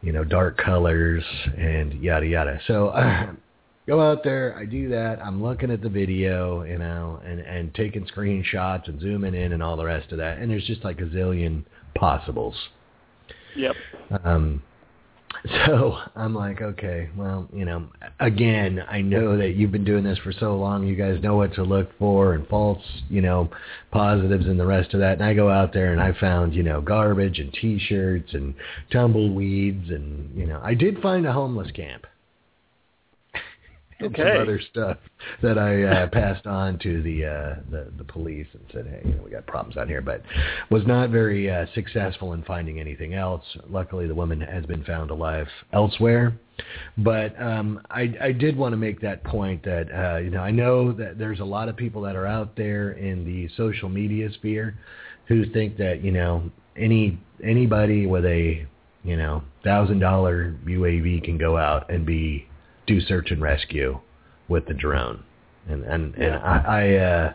you 0.00 0.12
know, 0.12 0.22
dark 0.22 0.56
colors 0.56 1.24
and 1.56 1.94
yada 1.94 2.26
yada. 2.26 2.60
So 2.68 2.88
uh, 2.88 3.32
go 3.88 4.00
out 4.00 4.22
there. 4.22 4.56
I 4.56 4.64
do 4.64 4.90
that. 4.90 5.18
I'm 5.20 5.42
looking 5.42 5.72
at 5.72 5.82
the 5.82 5.88
video, 5.88 6.62
you 6.62 6.78
know, 6.78 7.20
and, 7.24 7.40
and 7.40 7.74
taking 7.74 8.06
screenshots 8.06 8.86
and 8.86 9.00
zooming 9.00 9.34
in 9.34 9.52
and 9.52 9.62
all 9.62 9.76
the 9.76 9.86
rest 9.86 10.12
of 10.12 10.18
that. 10.18 10.38
And 10.38 10.48
there's 10.48 10.66
just 10.66 10.84
like 10.84 11.00
a 11.00 11.06
zillion 11.06 11.64
possibles. 11.96 12.54
Yep. 13.58 13.74
Um, 14.24 14.62
so 15.66 15.98
I'm 16.14 16.34
like, 16.34 16.62
okay, 16.62 17.10
well, 17.16 17.48
you 17.52 17.64
know, 17.64 17.88
again, 18.20 18.82
I 18.88 19.00
know 19.00 19.36
that 19.36 19.56
you've 19.56 19.72
been 19.72 19.84
doing 19.84 20.04
this 20.04 20.18
for 20.18 20.32
so 20.32 20.56
long. 20.56 20.86
You 20.86 20.94
guys 20.94 21.22
know 21.22 21.36
what 21.36 21.54
to 21.54 21.62
look 21.62 21.90
for 21.98 22.34
and 22.34 22.46
false, 22.48 22.82
you 23.08 23.20
know, 23.20 23.50
positives 23.90 24.46
and 24.46 24.58
the 24.58 24.66
rest 24.66 24.94
of 24.94 25.00
that. 25.00 25.14
And 25.14 25.24
I 25.24 25.34
go 25.34 25.50
out 25.50 25.72
there 25.72 25.92
and 25.92 26.00
I 26.00 26.12
found, 26.18 26.54
you 26.54 26.62
know, 26.62 26.80
garbage 26.80 27.38
and 27.38 27.52
T-shirts 27.52 28.32
and 28.32 28.54
tumbleweeds 28.92 29.90
and, 29.90 30.36
you 30.36 30.46
know, 30.46 30.60
I 30.62 30.74
did 30.74 31.00
find 31.02 31.26
a 31.26 31.32
homeless 31.32 31.70
camp. 31.72 32.06
And 34.00 34.14
Okay. 34.14 34.32
some 34.34 34.42
other 34.42 34.60
stuff 34.70 34.98
that 35.42 35.58
I 35.58 35.82
uh, 35.82 36.06
passed 36.08 36.46
on 36.46 36.78
to 36.80 37.02
the, 37.02 37.24
uh, 37.24 37.54
the 37.70 37.92
the 37.96 38.04
police 38.04 38.46
and 38.52 38.62
said, 38.72 38.86
hey, 38.86 39.08
you 39.08 39.14
know, 39.16 39.22
we 39.22 39.30
got 39.30 39.46
problems 39.46 39.76
out 39.76 39.88
here, 39.88 40.00
but 40.00 40.22
was 40.70 40.86
not 40.86 41.10
very 41.10 41.50
uh, 41.50 41.66
successful 41.74 42.32
in 42.32 42.42
finding 42.44 42.78
anything 42.80 43.14
else. 43.14 43.44
Luckily, 43.68 44.06
the 44.06 44.14
woman 44.14 44.40
has 44.40 44.64
been 44.66 44.84
found 44.84 45.10
alive 45.10 45.48
elsewhere. 45.72 46.38
But 46.96 47.40
um, 47.40 47.80
I, 47.90 48.12
I 48.20 48.32
did 48.32 48.56
want 48.56 48.72
to 48.72 48.76
make 48.76 49.00
that 49.00 49.22
point 49.24 49.62
that 49.64 49.86
uh, 49.92 50.18
you 50.18 50.30
know 50.30 50.40
I 50.40 50.50
know 50.50 50.92
that 50.92 51.18
there's 51.18 51.40
a 51.40 51.44
lot 51.44 51.68
of 51.68 51.76
people 51.76 52.02
that 52.02 52.16
are 52.16 52.26
out 52.26 52.56
there 52.56 52.92
in 52.92 53.24
the 53.24 53.48
social 53.56 53.88
media 53.88 54.28
sphere 54.34 54.76
who 55.26 55.44
think 55.52 55.76
that 55.78 56.02
you 56.02 56.10
know 56.10 56.50
any 56.76 57.18
anybody 57.44 58.06
with 58.06 58.24
a 58.24 58.66
you 59.04 59.16
know 59.16 59.42
thousand 59.62 60.00
dollar 60.00 60.56
UAV 60.66 61.22
can 61.22 61.38
go 61.38 61.56
out 61.56 61.90
and 61.90 62.04
be 62.04 62.47
do 62.88 63.00
search 63.00 63.30
and 63.30 63.40
rescue 63.40 64.00
with 64.48 64.66
the 64.66 64.74
drone, 64.74 65.22
and 65.68 65.84
and 65.84 66.14
and 66.16 66.34
I. 66.34 66.62
I 66.66 66.94
uh, 66.96 67.32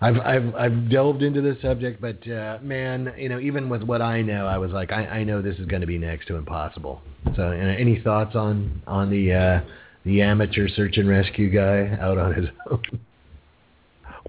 I've 0.00 0.18
I've 0.18 0.54
I've 0.54 0.90
delved 0.90 1.22
into 1.22 1.40
this 1.40 1.60
subject, 1.62 2.00
but 2.00 2.28
uh, 2.30 2.58
man, 2.60 3.14
you 3.16 3.30
know, 3.30 3.38
even 3.38 3.70
with 3.70 3.82
what 3.82 4.02
I 4.02 4.20
know, 4.20 4.46
I 4.46 4.58
was 4.58 4.70
like, 4.70 4.92
I, 4.92 5.06
I 5.06 5.24
know 5.24 5.40
this 5.40 5.58
is 5.58 5.66
going 5.66 5.80
to 5.80 5.86
be 5.86 5.96
next 5.96 6.26
to 6.26 6.36
impossible. 6.36 7.00
So, 7.36 7.50
any 7.50 8.00
thoughts 8.00 8.36
on 8.36 8.82
on 8.86 9.08
the 9.08 9.32
uh, 9.32 9.60
the 10.04 10.20
amateur 10.20 10.68
search 10.68 10.98
and 10.98 11.08
rescue 11.08 11.48
guy 11.48 11.96
out 12.00 12.18
on 12.18 12.34
his 12.34 12.46
own? 12.70 12.82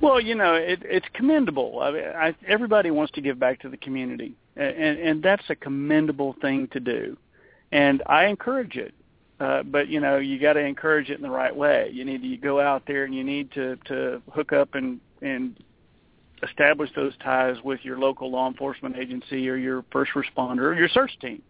Well, 0.02 0.20
you 0.20 0.36
know, 0.36 0.56
it, 0.56 0.80
it's 0.84 1.06
commendable. 1.14 1.80
I 1.82 1.92
mean, 1.92 2.04
I, 2.04 2.36
everybody 2.46 2.92
wants 2.92 3.14
to 3.14 3.22
give 3.22 3.40
back 3.40 3.62
to 3.62 3.70
the 3.70 3.78
community, 3.78 4.36
and, 4.58 4.76
and, 4.76 5.00
and 5.00 5.24
that's 5.24 5.46
a 5.50 5.56
commendable 5.56 6.36
thing 6.42 6.68
to 6.74 6.82
do, 6.82 7.16
and 7.72 8.04
I 8.06 8.26
encourage 8.26 8.76
it. 8.76 8.94
Uh, 9.40 9.64
but 9.64 9.90
you 9.90 10.00
know, 10.00 10.18
you 10.18 10.40
got 10.40 10.54
to 10.54 10.62
encourage 10.62 11.10
it 11.10 11.16
in 11.16 11.22
the 11.22 11.30
right 11.30 11.56
way. 11.56 11.90
You 11.92 12.06
need 12.06 12.22
to 12.22 12.38
go 12.38 12.60
out 12.60 12.84
there 12.88 13.04
and 13.04 13.14
you 13.14 13.24
need 13.24 13.52
to 13.54 13.76
to 13.86 14.22
hook 14.32 14.54
up 14.54 14.76
and 14.76 15.00
and 15.22 15.58
establish 16.44 16.90
those 16.96 17.14
ties 17.24 17.58
with 17.64 17.80
your 17.84 17.98
local 17.98 18.32
law 18.32 18.48
enforcement 18.48 18.96
agency 18.98 19.50
or 19.50 19.56
your 19.56 19.84
first 19.92 20.12
responder 20.16 20.64
or 20.64 20.74
your 20.76 20.90
search 20.90 21.18
team. 21.20 21.42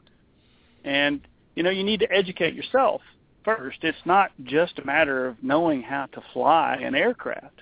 And 0.84 1.22
you 1.56 1.64
know, 1.64 1.70
you 1.70 1.84
need 1.84 2.00
to 2.00 2.12
educate 2.12 2.56
yourself 2.56 3.02
first. 3.44 3.78
It's 3.84 3.98
not 4.06 4.32
just 4.44 4.80
a 4.80 4.86
matter 4.86 5.28
of 5.28 5.38
knowing 5.44 5.84
how 5.84 6.08
to 6.08 6.22
fly 6.34 6.80
an 6.82 6.96
aircraft 6.96 7.62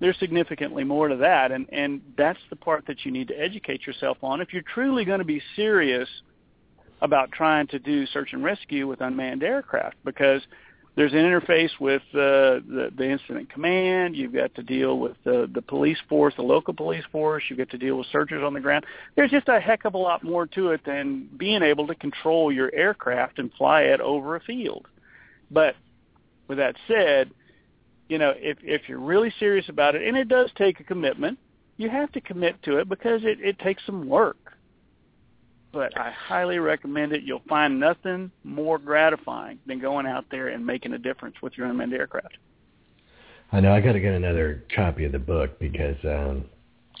there's 0.00 0.18
significantly 0.18 0.82
more 0.82 1.08
to 1.08 1.16
that 1.16 1.52
and 1.52 1.66
and 1.70 2.00
that's 2.16 2.40
the 2.48 2.56
part 2.56 2.86
that 2.86 3.04
you 3.04 3.12
need 3.12 3.28
to 3.28 3.34
educate 3.34 3.86
yourself 3.86 4.16
on 4.22 4.40
if 4.40 4.52
you're 4.52 4.62
truly 4.74 5.04
going 5.04 5.18
to 5.18 5.24
be 5.24 5.40
serious 5.54 6.08
about 7.02 7.32
trying 7.32 7.66
to 7.68 7.78
do 7.78 8.06
search 8.06 8.32
and 8.32 8.44
rescue 8.44 8.86
with 8.86 9.00
unmanned 9.00 9.42
aircraft 9.42 9.96
because 10.04 10.42
there's 10.96 11.12
an 11.12 11.18
interface 11.18 11.70
with 11.80 12.02
uh, 12.12 12.60
the 12.66 12.90
the 12.96 13.08
incident 13.08 13.50
command. 13.50 14.16
You've 14.16 14.34
got 14.34 14.54
to 14.56 14.62
deal 14.62 14.98
with 14.98 15.16
the 15.24 15.48
the 15.52 15.62
police 15.62 15.98
force 16.08 16.34
the 16.36 16.42
local 16.42 16.74
police 16.74 17.04
force. 17.12 17.44
You've 17.48 17.58
got 17.58 17.70
to 17.70 17.78
deal 17.78 17.96
with 17.96 18.06
searchers 18.12 18.42
on 18.44 18.54
the 18.54 18.60
ground. 18.60 18.84
There's 19.16 19.30
just 19.30 19.48
a 19.48 19.60
heck 19.60 19.84
of 19.84 19.94
a 19.94 19.98
lot 19.98 20.24
more 20.24 20.46
to 20.46 20.70
it 20.70 20.80
than 20.84 21.28
being 21.36 21.62
able 21.62 21.86
to 21.86 21.94
control 21.94 22.52
your 22.52 22.70
aircraft 22.74 23.38
and 23.38 23.52
fly 23.54 23.82
it 23.82 24.00
over 24.00 24.36
a 24.36 24.40
field. 24.40 24.86
But 25.50 25.74
with 26.48 26.58
that 26.58 26.76
said 26.88 27.30
you 28.10 28.18
know, 28.18 28.34
if 28.36 28.58
if 28.62 28.88
you're 28.88 28.98
really 28.98 29.32
serious 29.38 29.68
about 29.68 29.94
it, 29.94 30.06
and 30.06 30.16
it 30.16 30.28
does 30.28 30.50
take 30.56 30.80
a 30.80 30.84
commitment, 30.84 31.38
you 31.76 31.88
have 31.88 32.10
to 32.12 32.20
commit 32.20 32.60
to 32.64 32.78
it 32.78 32.88
because 32.88 33.20
it, 33.22 33.38
it 33.40 33.58
takes 33.60 33.86
some 33.86 34.08
work. 34.08 34.52
But 35.72 35.96
I 35.96 36.10
highly 36.10 36.58
recommend 36.58 37.12
it. 37.12 37.22
You'll 37.22 37.42
find 37.48 37.78
nothing 37.78 38.30
more 38.42 38.78
gratifying 38.78 39.58
than 39.66 39.80
going 39.80 40.06
out 40.06 40.24
there 40.30 40.48
and 40.48 40.66
making 40.66 40.92
a 40.94 40.98
difference 40.98 41.36
with 41.42 41.56
your 41.56 41.66
unmanned 41.68 41.92
aircraft. 41.92 42.36
I 43.52 43.60
know 43.60 43.72
I 43.72 43.80
got 43.80 43.92
to 43.92 44.00
get 44.00 44.14
another 44.14 44.64
copy 44.74 45.04
of 45.04 45.12
the 45.12 45.18
book 45.18 45.58
because 45.58 45.96
um 46.04 46.44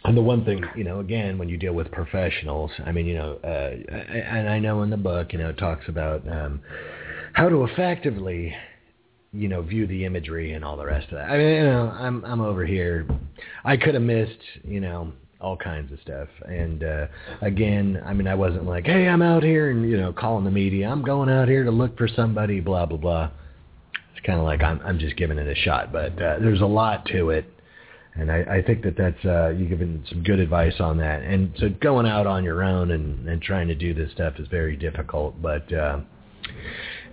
and 0.04 0.16
the 0.16 0.22
one 0.22 0.44
thing, 0.44 0.64
you 0.76 0.84
know, 0.84 1.00
again, 1.00 1.36
when 1.36 1.48
you 1.48 1.58
deal 1.58 1.74
with 1.74 1.90
professionals, 1.92 2.70
I 2.86 2.92
mean, 2.92 3.06
you 3.06 3.14
know, 3.14 3.38
uh, 3.44 3.92
and 3.92 4.48
I 4.48 4.58
know 4.58 4.82
in 4.82 4.88
the 4.88 4.96
book, 4.96 5.32
you 5.32 5.38
know, 5.38 5.50
it 5.50 5.58
talks 5.58 5.88
about 5.88 6.26
um, 6.26 6.60
how 7.34 7.50
to 7.50 7.64
effectively, 7.64 8.54
you 9.32 9.48
know, 9.48 9.60
view 9.60 9.86
the 9.86 10.06
imagery 10.06 10.54
and 10.54 10.64
all 10.64 10.78
the 10.78 10.86
rest 10.86 11.08
of 11.10 11.18
that. 11.18 11.30
I 11.30 11.36
mean, 11.36 11.54
you 11.54 11.64
know, 11.64 11.92
I'm 11.94 12.24
I'm 12.24 12.40
over 12.40 12.64
here. 12.64 13.06
I 13.62 13.76
could 13.76 13.92
have 13.92 14.02
missed, 14.02 14.40
you 14.64 14.80
know, 14.80 15.12
all 15.40 15.56
kinds 15.56 15.92
of 15.92 16.00
stuff. 16.00 16.28
And 16.46 16.84
uh, 16.84 17.06
again, 17.40 18.02
I 18.04 18.12
mean, 18.12 18.26
I 18.26 18.34
wasn't 18.34 18.66
like, 18.66 18.86
hey, 18.86 19.08
I'm 19.08 19.22
out 19.22 19.42
here 19.42 19.70
and 19.70 19.88
you 19.88 19.96
know, 19.96 20.12
calling 20.12 20.44
the 20.44 20.50
media. 20.50 20.88
I'm 20.88 21.02
going 21.02 21.28
out 21.28 21.48
here 21.48 21.64
to 21.64 21.70
look 21.70 21.96
for 21.96 22.08
somebody. 22.08 22.60
Blah 22.60 22.86
blah 22.86 22.98
blah. 22.98 23.30
It's 24.12 24.26
kind 24.26 24.38
of 24.38 24.44
like 24.44 24.62
I'm 24.62 24.80
I'm 24.84 24.98
just 24.98 25.16
giving 25.16 25.38
it 25.38 25.46
a 25.46 25.54
shot, 25.54 25.92
but 25.92 26.12
uh, 26.20 26.38
there's 26.40 26.60
a 26.60 26.66
lot 26.66 27.06
to 27.06 27.30
it. 27.30 27.46
And 28.14 28.30
I, 28.30 28.56
I 28.56 28.62
think 28.62 28.82
that 28.82 28.96
that's 28.96 29.24
uh, 29.24 29.50
you've 29.50 29.68
given 29.68 30.04
some 30.08 30.22
good 30.22 30.40
advice 30.40 30.74
on 30.80 30.98
that. 30.98 31.22
And 31.22 31.54
so 31.58 31.68
going 31.80 32.06
out 32.06 32.26
on 32.26 32.42
your 32.42 32.62
own 32.62 32.90
and, 32.90 33.28
and 33.28 33.40
trying 33.40 33.68
to 33.68 33.74
do 33.74 33.94
this 33.94 34.10
stuff 34.10 34.34
is 34.38 34.48
very 34.48 34.76
difficult. 34.76 35.40
But 35.40 35.72
uh, 35.72 36.00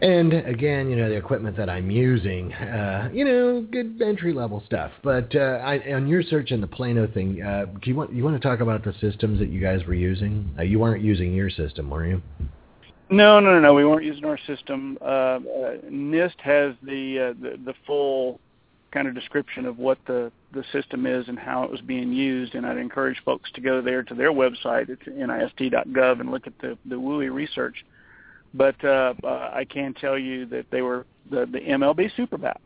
and 0.01 0.34
again, 0.34 0.89
you 0.89 0.96
know, 0.96 1.10
the 1.10 1.16
equipment 1.16 1.58
that 1.58 1.70
I'm 1.70 1.89
using, 1.89 2.54
uh, 2.54 3.10
you 3.12 3.25
know, 3.25 3.62
good 3.62 4.01
entry 4.01 4.34
level 4.34 4.62
stuff. 4.66 4.92
But 5.04 5.36
uh, 5.36 5.60
I, 5.63 5.80
on 5.94 6.08
your 6.08 6.22
search 6.22 6.51
in 6.51 6.62
the 6.62 6.68
Plano 6.68 7.08
thing, 7.08 7.42
uh, 7.42 7.66
do 7.66 7.89
you 7.89 7.96
want 7.96 8.13
you 8.13 8.24
want 8.24 8.39
to 8.39 8.48
talk 8.48 8.60
about 8.60 8.84
the 8.84 8.94
systems 9.01 9.39
that 9.39 9.50
you 9.50 9.60
guys 9.60 9.86
were 9.86 9.96
using? 9.96 10.54
Uh, 10.58 10.63
you 10.63 10.80
weren't 10.80 11.04
using 11.04 11.34
your 11.34 11.50
system, 11.50 11.89
were 11.89 12.06
you? 12.06 12.22
No, 13.10 13.39
no, 13.39 13.54
no, 13.54 13.60
no. 13.60 13.74
We 13.74 13.86
weren't 13.86 14.04
using 14.04 14.25
our 14.25 14.38
system. 14.46 14.98
Uh, 15.01 15.06
uh, 15.06 15.39
NIST 15.89 16.39
has 16.42 16.75
the, 16.84 17.36
the 17.42 17.58
the 17.66 17.74
full 17.86 18.39
kind 18.92 19.08
of 19.08 19.16
description 19.16 19.66
of 19.66 19.80
what 19.80 19.98
the 20.06 20.32
the 20.54 20.63
system 20.72 21.06
is 21.06 21.27
and 21.27 21.39
how 21.39 21.63
it 21.63 21.72
was 21.72 21.82
being 21.82 22.12
used, 22.12 22.54
and 22.54 22.66
I'd 22.66 22.77
encourage 22.77 23.22
folks 23.24 23.50
to 23.54 23.62
go 23.62 23.82
there 23.82 24.04
to 24.04 24.13
their 24.13 24.32
website. 24.32 24.89
It's 24.89 25.04
nist.gov 25.04 26.20
and 26.20 26.30
look 26.30 26.46
at 26.46 26.58
the 26.60 26.77
the 26.86 26.96
WUI 26.96 27.34
research. 27.34 27.84
But 28.58 28.84
uh, 28.84 29.14
uh, 29.24 29.52
I 29.54 29.66
can 29.70 29.94
tell 29.94 30.18
you 30.18 30.48
that 30.48 30.66
they 30.72 30.82
were 30.82 31.06
the 31.30 31.46
the 31.46 31.60
MLB 31.60 32.10
Superbat, 32.18 32.58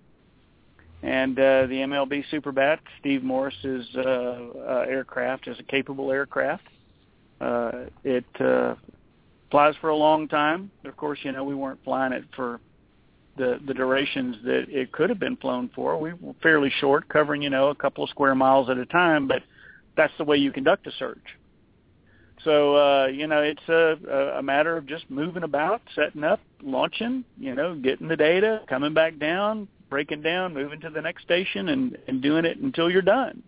and 1.03 1.37
uh, 1.37 1.67
the 1.67 1.81
MLB 1.83 2.23
Superbat, 2.31 2.79
Steve 2.99 3.23
Morris's 3.23 3.87
uh, 3.95 3.99
uh, 3.99 4.85
aircraft, 4.87 5.47
is 5.47 5.59
a 5.59 5.63
capable 5.63 6.11
aircraft. 6.11 6.63
Uh, 7.41 7.71
it 8.05 8.25
uh, 8.39 8.75
flies 9.49 9.75
for 9.81 9.89
a 9.89 9.95
long 9.95 10.29
time. 10.29 10.71
Of 10.85 10.95
course, 10.95 11.19
you 11.23 11.33
know 11.33 11.43
we 11.43 11.55
weren't 11.55 11.83
flying 11.83 12.13
it 12.13 12.23
for 12.35 12.61
the 13.37 13.59
the 13.67 13.73
durations 13.73 14.37
that 14.45 14.69
it 14.69 14.93
could 14.93 15.09
have 15.09 15.19
been 15.19 15.35
flown 15.35 15.69
for. 15.75 15.97
We 15.97 16.13
were 16.13 16.35
fairly 16.41 16.71
short, 16.79 17.09
covering 17.09 17.41
you 17.41 17.49
know 17.49 17.67
a 17.67 17.75
couple 17.75 18.05
of 18.05 18.09
square 18.09 18.35
miles 18.35 18.69
at 18.69 18.77
a 18.77 18.85
time, 18.85 19.27
but 19.27 19.43
that's 19.97 20.13
the 20.17 20.23
way 20.23 20.37
you 20.37 20.53
conduct 20.53 20.87
a 20.87 20.91
search. 20.93 21.37
So 22.43 22.75
uh, 22.75 23.07
you 23.07 23.27
know 23.27 23.41
it's 23.41 23.67
a, 23.69 24.37
a 24.37 24.43
matter 24.43 24.77
of 24.77 24.85
just 24.85 25.09
moving 25.09 25.43
about, 25.43 25.81
setting 25.95 26.23
up, 26.23 26.39
launching, 26.61 27.23
you 27.37 27.55
know, 27.55 27.75
getting 27.75 28.07
the 28.07 28.17
data, 28.17 28.61
coming 28.67 28.93
back 28.93 29.19
down, 29.19 29.67
breaking 29.89 30.21
down, 30.21 30.53
moving 30.53 30.81
to 30.81 30.89
the 30.89 31.01
next 31.01 31.23
station, 31.23 31.69
and 31.69 31.97
and 32.07 32.21
doing 32.21 32.45
it 32.45 32.57
until 32.57 32.89
you're 32.89 33.01
done. 33.01 33.43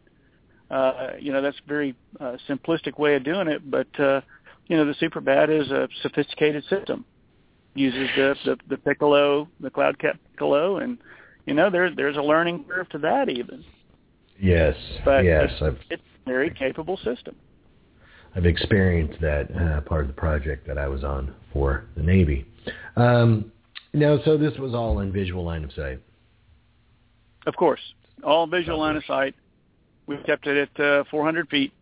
Uh, 0.69 1.11
you 1.19 1.31
know 1.31 1.41
that's 1.41 1.57
a 1.63 1.67
very 1.67 1.95
uh, 2.19 2.37
simplistic 2.47 2.97
way 2.99 3.15
of 3.15 3.23
doing 3.23 3.47
it, 3.47 3.69
but 3.69 3.99
uh, 3.99 4.21
you 4.67 4.77
know 4.77 4.85
the 4.85 4.93
Superbat 4.93 5.49
is 5.49 5.71
a 5.71 5.87
sophisticated 6.01 6.63
system 6.65 7.05
uses 7.75 8.09
the, 8.15 8.35
the 8.45 8.57
the 8.69 8.77
Piccolo, 8.77 9.47
the 9.59 9.69
Cloud 9.69 9.99
Cap 9.99 10.17
Piccolo, 10.31 10.77
and 10.77 10.97
you 11.45 11.53
know 11.53 11.69
there 11.69 11.93
there's 11.93 12.17
a 12.17 12.21
learning 12.21 12.65
curve 12.69 12.89
to 12.89 12.97
that 12.99 13.29
even. 13.29 13.63
Yes, 14.39 14.75
But 15.05 15.23
yes, 15.23 15.51
it's, 15.51 15.61
I've 15.61 15.79
it's 15.89 16.03
a 16.25 16.29
very 16.29 16.49
capable 16.49 16.97
system. 16.97 17.35
I've 18.35 18.45
experienced 18.45 19.21
that 19.21 19.49
uh, 19.55 19.81
part 19.81 20.01
of 20.01 20.07
the 20.07 20.13
project 20.13 20.67
that 20.67 20.77
I 20.77 20.87
was 20.87 21.03
on 21.03 21.35
for 21.51 21.85
the 21.95 22.03
Navy. 22.03 22.45
Um, 22.95 23.51
no, 23.93 24.19
so 24.25 24.37
this 24.37 24.57
was 24.57 24.73
all 24.73 24.99
in 24.99 25.11
visual 25.11 25.43
line 25.43 25.63
of 25.63 25.71
sight. 25.73 25.99
Of 27.45 27.55
course, 27.55 27.81
all 28.23 28.47
visual 28.47 28.79
line 28.79 28.95
of 28.95 29.03
sight. 29.05 29.35
We 30.07 30.17
kept 30.25 30.47
it 30.47 30.69
at 30.77 30.83
uh, 30.83 31.03
400 31.11 31.49
feet, 31.49 31.73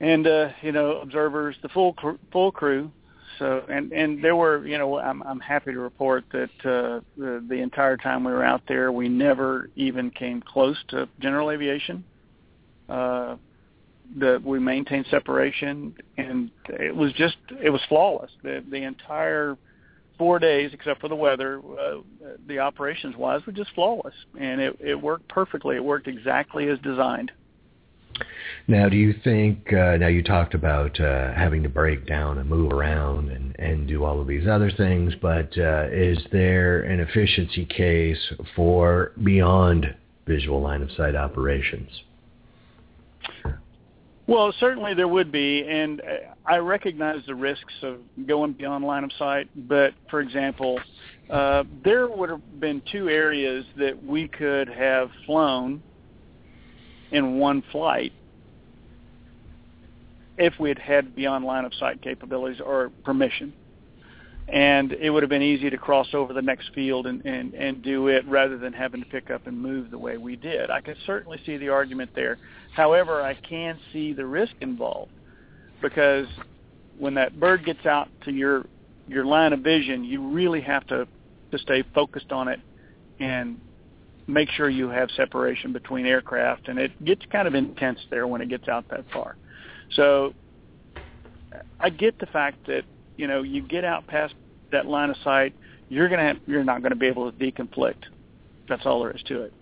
and 0.00 0.26
uh, 0.26 0.48
you 0.62 0.72
know 0.72 1.00
observers, 1.00 1.56
the 1.62 1.68
full 1.68 1.92
cr- 1.92 2.20
full 2.32 2.50
crew. 2.50 2.90
So 3.38 3.64
and 3.68 3.92
and 3.92 4.24
there 4.24 4.34
were 4.34 4.66
you 4.66 4.78
know 4.78 4.98
I'm 4.98 5.22
I'm 5.24 5.40
happy 5.40 5.72
to 5.72 5.78
report 5.78 6.24
that 6.32 6.50
uh, 6.60 7.00
the 7.18 7.44
the 7.46 7.56
entire 7.56 7.98
time 7.98 8.24
we 8.24 8.32
were 8.32 8.44
out 8.44 8.62
there 8.66 8.92
we 8.92 9.08
never 9.08 9.68
even 9.76 10.10
came 10.10 10.40
close 10.40 10.76
to 10.88 11.08
general 11.20 11.50
aviation. 11.50 12.02
Uh, 12.88 13.36
the 14.18 14.40
we 14.44 14.58
maintained 14.58 15.06
separation 15.10 15.94
and 16.16 16.50
it 16.68 16.94
was 16.94 17.12
just 17.12 17.36
it 17.62 17.70
was 17.70 17.80
flawless. 17.88 18.30
The 18.42 18.64
the 18.70 18.82
entire 18.82 19.56
four 20.18 20.38
days 20.38 20.70
except 20.72 21.00
for 21.00 21.08
the 21.08 21.16
weather, 21.16 21.60
uh, 21.60 22.00
the 22.46 22.58
operations 22.58 23.16
wise 23.16 23.44
were 23.46 23.52
just 23.52 23.70
flawless 23.74 24.14
and 24.38 24.60
it 24.60 24.76
it 24.80 24.94
worked 24.94 25.28
perfectly. 25.28 25.76
It 25.76 25.84
worked 25.84 26.08
exactly 26.08 26.68
as 26.68 26.78
designed. 26.80 27.32
Now, 28.68 28.88
do 28.88 28.96
you 28.96 29.14
think, 29.22 29.72
uh, 29.72 29.96
now 29.96 30.08
you 30.08 30.22
talked 30.22 30.54
about 30.54 30.98
uh, 30.98 31.32
having 31.34 31.62
to 31.62 31.68
break 31.68 32.06
down 32.06 32.38
and 32.38 32.48
move 32.48 32.72
around 32.72 33.30
and, 33.30 33.54
and 33.58 33.86
do 33.86 34.04
all 34.04 34.20
of 34.20 34.26
these 34.26 34.48
other 34.48 34.70
things, 34.70 35.14
but 35.20 35.56
uh, 35.58 35.86
is 35.90 36.18
there 36.32 36.80
an 36.82 36.98
efficiency 37.00 37.64
case 37.64 38.32
for 38.56 39.12
beyond 39.22 39.94
visual 40.26 40.60
line 40.60 40.82
of 40.82 40.90
sight 40.92 41.14
operations? 41.14 41.90
Well, 44.28 44.52
certainly 44.58 44.94
there 44.94 45.06
would 45.06 45.30
be, 45.30 45.64
and 45.68 46.02
I 46.44 46.56
recognize 46.56 47.20
the 47.26 47.34
risks 47.34 47.74
of 47.82 47.98
going 48.26 48.54
beyond 48.54 48.84
line 48.84 49.04
of 49.04 49.12
sight. 49.18 49.48
But 49.54 49.94
for 50.10 50.20
example, 50.20 50.80
uh, 51.30 51.62
there 51.84 52.08
would 52.08 52.30
have 52.30 52.60
been 52.60 52.82
two 52.90 53.08
areas 53.08 53.64
that 53.76 54.02
we 54.02 54.26
could 54.26 54.68
have 54.68 55.10
flown 55.26 55.82
in 57.12 57.38
one 57.38 57.62
flight 57.70 58.12
if 60.38 60.54
we 60.58 60.68
had 60.68 60.78
had 60.78 61.14
beyond 61.14 61.44
line 61.44 61.64
of 61.64 61.72
sight 61.74 62.02
capabilities 62.02 62.60
or 62.60 62.90
permission. 63.04 63.52
And 64.48 64.92
it 64.92 65.10
would 65.10 65.24
have 65.24 65.30
been 65.30 65.42
easy 65.42 65.70
to 65.70 65.78
cross 65.78 66.08
over 66.14 66.32
the 66.32 66.42
next 66.42 66.70
field 66.72 67.06
and, 67.06 67.24
and, 67.24 67.52
and 67.54 67.82
do 67.82 68.06
it 68.08 68.24
rather 68.28 68.56
than 68.56 68.72
having 68.72 69.02
to 69.02 69.08
pick 69.08 69.30
up 69.30 69.46
and 69.48 69.60
move 69.60 69.90
the 69.90 69.98
way 69.98 70.18
we 70.18 70.36
did. 70.36 70.70
I 70.70 70.80
could 70.80 70.96
certainly 71.04 71.40
see 71.44 71.56
the 71.56 71.70
argument 71.70 72.10
there. 72.14 72.38
However, 72.76 73.22
I 73.22 73.32
can 73.32 73.78
see 73.90 74.12
the 74.12 74.26
risk 74.26 74.52
involved 74.60 75.10
because 75.80 76.26
when 76.98 77.14
that 77.14 77.40
bird 77.40 77.64
gets 77.64 77.86
out 77.86 78.08
to 78.26 78.30
your 78.30 78.66
your 79.08 79.24
line 79.24 79.54
of 79.54 79.60
vision, 79.60 80.04
you 80.04 80.28
really 80.28 80.60
have 80.60 80.86
to 80.88 81.08
to 81.52 81.58
stay 81.58 81.82
focused 81.94 82.32
on 82.32 82.48
it 82.48 82.60
and 83.18 83.58
make 84.26 84.50
sure 84.50 84.68
you 84.68 84.90
have 84.90 85.08
separation 85.16 85.72
between 85.72 86.04
aircraft 86.04 86.68
and 86.68 86.78
it 86.78 87.02
gets 87.02 87.22
kind 87.32 87.48
of 87.48 87.54
intense 87.54 88.00
there 88.10 88.26
when 88.26 88.42
it 88.42 88.50
gets 88.50 88.68
out 88.68 88.86
that 88.90 89.04
far. 89.10 89.36
So 89.92 90.34
I 91.80 91.88
get 91.88 92.18
the 92.18 92.26
fact 92.26 92.66
that 92.66 92.82
you 93.16 93.26
know 93.26 93.42
you 93.42 93.62
get 93.62 93.86
out 93.86 94.06
past 94.06 94.34
that 94.70 94.84
line 94.84 95.08
of 95.08 95.16
sight, 95.24 95.54
you're 95.88 96.10
gonna 96.10 96.26
have, 96.26 96.38
you're 96.46 96.64
not 96.64 96.82
going 96.82 96.92
to 96.92 96.98
be 96.98 97.06
able 97.06 97.32
to 97.32 97.38
deconflict. 97.38 98.04
That's 98.68 98.84
all 98.84 99.00
there 99.00 99.12
is 99.12 99.22
to 99.28 99.44
it, 99.44 99.54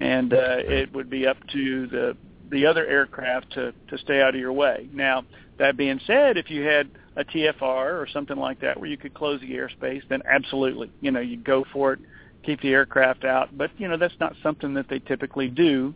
and 0.00 0.34
uh, 0.34 0.58
it 0.58 0.92
would 0.92 1.08
be 1.08 1.26
up 1.26 1.38
to 1.52 1.86
the 1.86 2.16
the 2.50 2.66
other 2.66 2.86
aircraft 2.86 3.52
to 3.52 3.72
to 3.88 3.98
stay 3.98 4.20
out 4.20 4.34
of 4.34 4.40
your 4.40 4.52
way. 4.52 4.88
Now 4.92 5.24
that 5.58 5.76
being 5.76 6.00
said, 6.06 6.36
if 6.36 6.50
you 6.50 6.62
had 6.62 6.90
a 7.16 7.24
TFR 7.24 8.00
or 8.00 8.06
something 8.12 8.36
like 8.36 8.60
that 8.60 8.78
where 8.78 8.88
you 8.88 8.96
could 8.96 9.14
close 9.14 9.40
the 9.40 9.50
airspace, 9.50 10.02
then 10.08 10.22
absolutely, 10.28 10.90
you 11.00 11.10
know, 11.10 11.20
you 11.20 11.36
go 11.36 11.64
for 11.72 11.94
it, 11.94 12.00
keep 12.44 12.60
the 12.60 12.68
aircraft 12.68 13.24
out. 13.24 13.56
But 13.56 13.70
you 13.78 13.88
know 13.88 13.96
that's 13.96 14.18
not 14.20 14.34
something 14.42 14.74
that 14.74 14.88
they 14.88 15.00
typically 15.00 15.48
do 15.48 15.94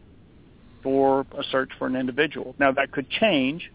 for 0.82 1.26
a 1.38 1.44
search 1.50 1.71
for 1.78 1.87
an 1.87 1.97
individual. 1.97 2.54
Now 2.59 2.73
that 2.73 2.92
could 2.92 3.09
change. 3.09 3.71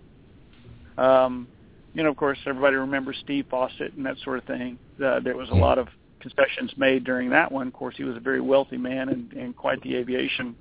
Um, 0.97 1.47
you 1.93 2.03
know, 2.03 2.09
of 2.09 2.17
course, 2.17 2.37
everybody 2.45 2.75
remembers 2.75 3.17
Steve 3.23 3.45
Fossett 3.49 3.93
and 3.93 4.05
that 4.05 4.17
sort 4.23 4.37
of 4.39 4.45
thing. 4.45 4.77
Uh, 5.03 5.19
there 5.19 5.35
was 5.35 5.49
a 5.49 5.55
lot 5.55 5.79
of 5.79 5.87
concessions 6.19 6.71
made 6.77 7.03
during 7.03 7.29
that 7.31 7.51
one. 7.51 7.67
Of 7.67 7.73
course, 7.73 7.95
he 7.97 8.03
was 8.03 8.15
a 8.15 8.19
very 8.19 8.41
wealthy 8.41 8.77
man 8.77 9.09
and, 9.09 9.33
and 9.33 9.55
quite 9.55 9.81
the 9.81 9.95
aviation 9.95 10.55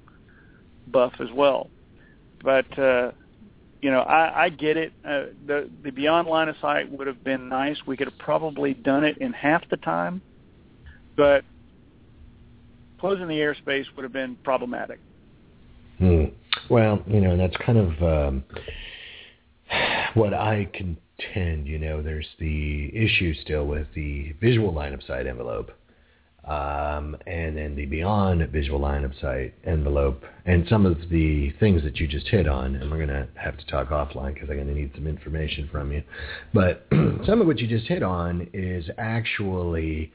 buff 0.86 1.12
as 1.20 1.28
well. 1.34 1.68
But 2.42 2.78
uh, 2.78 3.12
you 3.80 3.90
know, 3.90 4.00
I, 4.00 4.44
I 4.44 4.48
get 4.48 4.76
it. 4.76 4.92
Uh, 5.04 5.26
the 5.46 5.70
the 5.82 5.90
beyond 5.90 6.28
line 6.28 6.48
of 6.48 6.56
sight 6.60 6.90
would 6.90 7.06
have 7.06 7.22
been 7.22 7.48
nice. 7.48 7.76
We 7.86 7.96
could 7.96 8.08
have 8.08 8.18
probably 8.18 8.74
done 8.74 9.04
it 9.04 9.18
in 9.18 9.32
half 9.32 9.68
the 9.68 9.76
time, 9.76 10.22
but 11.16 11.44
closing 12.98 13.28
the 13.28 13.34
airspace 13.34 13.84
would 13.94 14.02
have 14.02 14.12
been 14.12 14.36
problematic. 14.42 14.98
Hmm. 15.98 16.24
Well, 16.68 17.02
you 17.06 17.20
know, 17.20 17.36
that's 17.36 17.56
kind 17.64 17.78
of 17.78 18.02
um, 18.02 18.44
what 20.14 20.34
I 20.34 20.68
contend. 20.72 21.66
You 21.66 21.78
know, 21.78 22.02
there's 22.02 22.28
the 22.38 22.90
issue 22.94 23.34
still 23.42 23.66
with 23.66 23.86
the 23.94 24.32
visual 24.40 24.72
line 24.72 24.94
of 24.94 25.02
sight 25.06 25.26
envelope, 25.26 25.70
um, 26.46 27.16
and 27.26 27.56
then 27.56 27.74
the 27.74 27.86
beyond 27.86 28.48
visual 28.50 28.78
line 28.78 29.04
of 29.04 29.12
sight 29.20 29.54
envelope, 29.64 30.22
and 30.44 30.66
some 30.68 30.86
of 30.86 30.96
the 31.10 31.50
things 31.58 31.82
that 31.82 31.98
you 31.98 32.06
just 32.06 32.28
hit 32.28 32.46
on. 32.46 32.76
And 32.76 32.90
we're 32.90 33.04
going 33.04 33.08
to 33.08 33.28
have 33.34 33.56
to 33.56 33.66
talk 33.66 33.88
offline 33.88 34.34
because 34.34 34.48
I'm 34.48 34.56
going 34.56 34.68
to 34.68 34.74
need 34.74 34.92
some 34.94 35.06
information 35.06 35.68
from 35.72 35.92
you. 35.92 36.02
But 36.54 36.86
some 37.26 37.40
of 37.40 37.46
what 37.46 37.58
you 37.58 37.66
just 37.66 37.86
hit 37.86 38.02
on 38.02 38.48
is 38.52 38.88
actually 38.96 40.12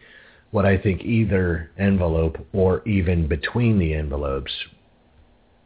what 0.52 0.66
I 0.66 0.78
think 0.78 1.02
either 1.02 1.72
envelope 1.78 2.38
or 2.54 2.88
even 2.88 3.28
between 3.28 3.80
the 3.80 3.94
envelopes 3.94 4.52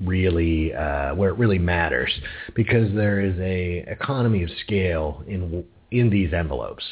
really 0.02 0.74
uh, 0.74 1.16
where 1.16 1.30
it 1.30 1.38
really 1.38 1.60
matters 1.60 2.12
because 2.54 2.94
there 2.94 3.22
is 3.22 3.38
a 3.40 3.86
economy 3.88 4.44
of 4.44 4.50
scale 4.64 5.24
in 5.28 5.64
in 5.92 6.10
these 6.10 6.34
envelopes. 6.34 6.84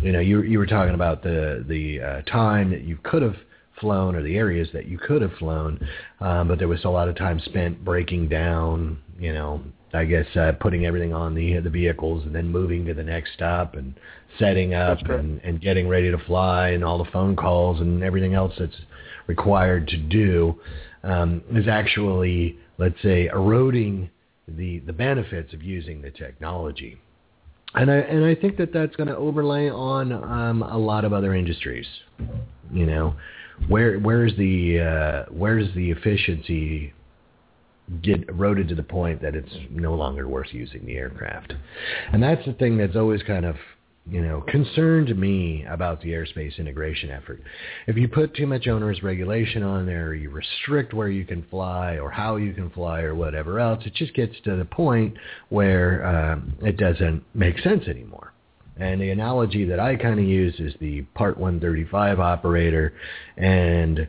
You 0.00 0.12
know, 0.12 0.20
you 0.20 0.42
you 0.42 0.58
were 0.58 0.66
talking 0.66 0.94
about 0.94 1.22
the 1.22 1.64
the 1.66 2.00
uh, 2.00 2.22
time 2.22 2.70
that 2.70 2.82
you 2.82 2.98
could 3.02 3.22
have 3.22 3.36
flown 3.80 4.14
or 4.14 4.22
the 4.22 4.36
areas 4.36 4.68
that 4.72 4.86
you 4.86 4.98
could 4.98 5.22
have 5.22 5.32
flown, 5.38 5.80
um, 6.20 6.48
but 6.48 6.58
there 6.58 6.68
was 6.68 6.84
a 6.84 6.88
lot 6.88 7.08
of 7.08 7.16
time 7.16 7.40
spent 7.40 7.84
breaking 7.84 8.28
down. 8.28 8.98
You 9.18 9.32
know, 9.32 9.62
I 9.92 10.04
guess 10.04 10.26
uh, 10.36 10.52
putting 10.60 10.86
everything 10.86 11.12
on 11.12 11.34
the 11.34 11.60
the 11.60 11.70
vehicles 11.70 12.24
and 12.24 12.34
then 12.34 12.48
moving 12.48 12.84
to 12.86 12.94
the 12.94 13.04
next 13.04 13.34
stop 13.34 13.74
and 13.74 13.94
setting 14.38 14.74
up 14.74 14.98
and, 15.08 15.40
and 15.44 15.60
getting 15.60 15.88
ready 15.88 16.10
to 16.10 16.18
fly 16.18 16.70
and 16.70 16.84
all 16.84 16.98
the 16.98 17.10
phone 17.10 17.36
calls 17.36 17.80
and 17.80 18.02
everything 18.02 18.34
else 18.34 18.52
that's 18.58 18.76
required 19.26 19.86
to 19.88 19.96
do 19.96 20.58
um, 21.02 21.42
is 21.52 21.68
actually, 21.68 22.58
let's 22.78 23.00
say, 23.02 23.26
eroding 23.26 24.10
the, 24.48 24.80
the 24.80 24.92
benefits 24.92 25.52
of 25.54 25.62
using 25.62 26.02
the 26.02 26.10
technology. 26.10 26.98
And 27.74 27.90
I, 27.90 27.96
and 27.96 28.24
I 28.24 28.34
think 28.34 28.56
that 28.58 28.72
that's 28.72 28.94
going 28.96 29.08
to 29.08 29.16
overlay 29.16 29.68
on 29.68 30.12
um, 30.12 30.62
a 30.62 30.78
lot 30.78 31.04
of 31.04 31.12
other 31.12 31.34
industries. 31.34 31.86
You 32.72 32.86
know, 32.86 33.14
where 33.68 33.98
where's 33.98 34.36
the 34.36 34.80
uh, 34.80 35.32
where's 35.32 35.72
the 35.74 35.90
efficiency 35.90 36.92
get 38.02 38.28
eroded 38.28 38.68
to 38.68 38.74
the 38.74 38.82
point 38.82 39.20
that 39.22 39.34
it's 39.34 39.52
no 39.70 39.94
longer 39.94 40.28
worth 40.28 40.48
using 40.52 40.86
the 40.86 40.96
aircraft? 40.96 41.52
And 42.12 42.22
that's 42.22 42.44
the 42.46 42.52
thing 42.54 42.78
that's 42.78 42.96
always 42.96 43.22
kind 43.22 43.44
of 43.44 43.56
you 44.06 44.20
know, 44.20 44.42
concerned 44.42 45.16
me 45.18 45.64
about 45.68 46.02
the 46.02 46.10
airspace 46.10 46.58
integration 46.58 47.10
effort. 47.10 47.40
If 47.86 47.96
you 47.96 48.06
put 48.06 48.34
too 48.34 48.46
much 48.46 48.66
onerous 48.66 49.02
regulation 49.02 49.62
on 49.62 49.86
there, 49.86 50.08
or 50.08 50.14
you 50.14 50.28
restrict 50.28 50.92
where 50.92 51.08
you 51.08 51.24
can 51.24 51.42
fly 51.44 51.96
or 51.96 52.10
how 52.10 52.36
you 52.36 52.52
can 52.52 52.70
fly 52.70 53.00
or 53.00 53.14
whatever 53.14 53.58
else, 53.60 53.82
it 53.86 53.94
just 53.94 54.14
gets 54.14 54.34
to 54.44 54.56
the 54.56 54.66
point 54.66 55.16
where 55.48 56.04
um, 56.04 56.54
it 56.60 56.76
doesn't 56.76 57.24
make 57.32 57.58
sense 57.60 57.88
anymore. 57.88 58.34
And 58.76 59.00
the 59.00 59.10
analogy 59.10 59.64
that 59.66 59.80
I 59.80 59.96
kind 59.96 60.18
of 60.18 60.26
use 60.26 60.58
is 60.58 60.74
the 60.80 61.02
Part 61.14 61.38
135 61.38 62.20
operator 62.20 62.92
and 63.36 64.08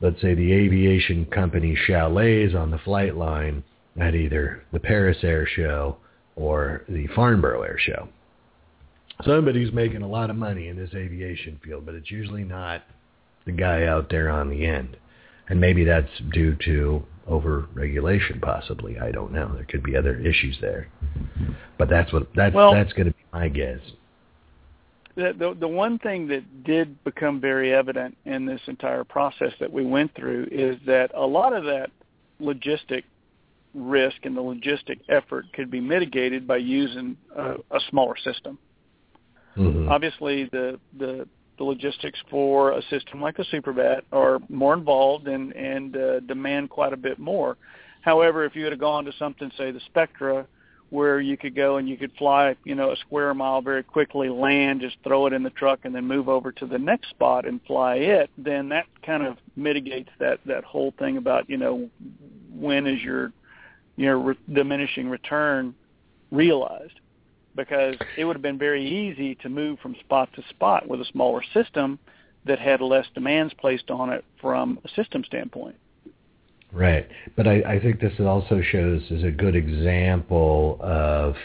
let's 0.00 0.20
say 0.20 0.34
the 0.34 0.52
aviation 0.52 1.24
company 1.26 1.76
chalets 1.86 2.54
on 2.54 2.70
the 2.70 2.78
flight 2.78 3.16
line 3.16 3.64
at 4.00 4.14
either 4.14 4.64
the 4.72 4.80
Paris 4.80 5.18
Air 5.22 5.46
Show 5.46 5.96
or 6.36 6.84
the 6.88 7.06
Farnborough 7.08 7.62
Air 7.62 7.78
Show 7.78 8.08
somebody's 9.24 9.72
making 9.72 10.02
a 10.02 10.08
lot 10.08 10.30
of 10.30 10.36
money 10.36 10.68
in 10.68 10.76
this 10.76 10.90
aviation 10.94 11.60
field, 11.64 11.86
but 11.86 11.94
it's 11.94 12.10
usually 12.10 12.44
not 12.44 12.82
the 13.44 13.52
guy 13.52 13.84
out 13.84 14.08
there 14.10 14.30
on 14.30 14.48
the 14.48 14.66
end. 14.66 14.96
And 15.48 15.60
maybe 15.60 15.84
that's 15.84 16.08
due 16.32 16.56
to 16.64 17.02
over-regulation, 17.26 18.40
possibly. 18.40 18.98
I 18.98 19.10
don't 19.10 19.32
know. 19.32 19.52
There 19.54 19.64
could 19.64 19.82
be 19.82 19.96
other 19.96 20.16
issues 20.16 20.56
there, 20.60 20.88
but 21.78 21.88
that's 21.88 22.12
what 22.12 22.28
that's 22.34 22.54
well, 22.54 22.72
that's 22.74 22.92
going 22.92 23.06
to 23.06 23.12
be 23.12 23.24
my 23.32 23.48
guess. 23.48 23.80
The, 25.14 25.34
the 25.38 25.56
the 25.60 25.68
one 25.68 25.98
thing 25.98 26.26
that 26.28 26.64
did 26.64 27.02
become 27.04 27.40
very 27.40 27.74
evident 27.74 28.16
in 28.24 28.46
this 28.46 28.60
entire 28.66 29.04
process 29.04 29.52
that 29.60 29.70
we 29.70 29.84
went 29.84 30.14
through 30.14 30.48
is 30.50 30.78
that 30.86 31.10
a 31.14 31.26
lot 31.26 31.52
of 31.52 31.64
that 31.64 31.90
logistic 32.40 33.04
risk 33.74 34.16
and 34.24 34.36
the 34.36 34.40
logistic 34.40 35.00
effort 35.08 35.46
could 35.52 35.70
be 35.70 35.80
mitigated 35.80 36.46
by 36.46 36.56
using 36.56 37.16
a, 37.36 37.54
a 37.70 37.80
smaller 37.90 38.16
system. 38.16 38.58
Mm-hmm. 39.56 39.88
Obviously, 39.88 40.44
the, 40.46 40.78
the 40.98 41.26
the 41.58 41.64
logistics 41.64 42.18
for 42.30 42.72
a 42.72 42.82
system 42.90 43.20
like 43.20 43.38
a 43.38 43.44
Superbat 43.44 44.02
are 44.10 44.40
more 44.48 44.74
involved 44.74 45.28
and 45.28 45.52
and 45.52 45.96
uh, 45.96 46.20
demand 46.20 46.70
quite 46.70 46.92
a 46.92 46.96
bit 46.96 47.18
more. 47.18 47.56
However, 48.00 48.44
if 48.44 48.56
you 48.56 48.64
had 48.64 48.78
gone 48.78 49.04
to 49.04 49.12
something, 49.18 49.50
say 49.56 49.70
the 49.70 49.80
Spectra, 49.86 50.46
where 50.90 51.20
you 51.20 51.36
could 51.36 51.54
go 51.54 51.76
and 51.76 51.88
you 51.88 51.96
could 51.96 52.12
fly, 52.18 52.56
you 52.64 52.74
know, 52.74 52.90
a 52.90 52.96
square 52.96 53.32
mile 53.32 53.62
very 53.62 53.82
quickly, 53.82 54.28
land, 54.28 54.80
just 54.80 54.96
throw 55.04 55.26
it 55.26 55.32
in 55.32 55.42
the 55.42 55.50
truck, 55.50 55.80
and 55.84 55.94
then 55.94 56.04
move 56.04 56.28
over 56.28 56.52
to 56.52 56.66
the 56.66 56.78
next 56.78 57.10
spot 57.10 57.46
and 57.46 57.60
fly 57.66 57.94
it, 57.94 58.28
then 58.36 58.68
that 58.70 58.86
kind 59.04 59.24
of 59.24 59.36
mitigates 59.56 60.10
that 60.18 60.40
that 60.46 60.64
whole 60.64 60.92
thing 60.98 61.16
about 61.16 61.48
you 61.48 61.56
know 61.56 61.88
when 62.54 62.86
is 62.86 63.00
your 63.02 63.32
your 63.96 64.18
re- 64.18 64.38
diminishing 64.52 65.08
return 65.08 65.74
realized 66.30 66.98
because 67.56 67.96
it 68.16 68.24
would 68.24 68.36
have 68.36 68.42
been 68.42 68.58
very 68.58 68.84
easy 68.84 69.34
to 69.36 69.48
move 69.48 69.78
from 69.80 69.94
spot 70.00 70.30
to 70.34 70.42
spot 70.48 70.88
with 70.88 71.00
a 71.00 71.04
smaller 71.06 71.42
system 71.54 71.98
that 72.44 72.58
had 72.58 72.80
less 72.80 73.06
demands 73.14 73.54
placed 73.54 73.90
on 73.90 74.10
it 74.10 74.24
from 74.40 74.78
a 74.84 74.88
system 74.88 75.22
standpoint. 75.24 75.76
Right. 76.72 77.06
But 77.36 77.46
I, 77.46 77.62
I 77.62 77.80
think 77.80 78.00
this 78.00 78.18
also 78.18 78.62
shows 78.62 79.02
as 79.10 79.22
a 79.22 79.30
good 79.30 79.54
example 79.54 80.78
of 80.80 81.36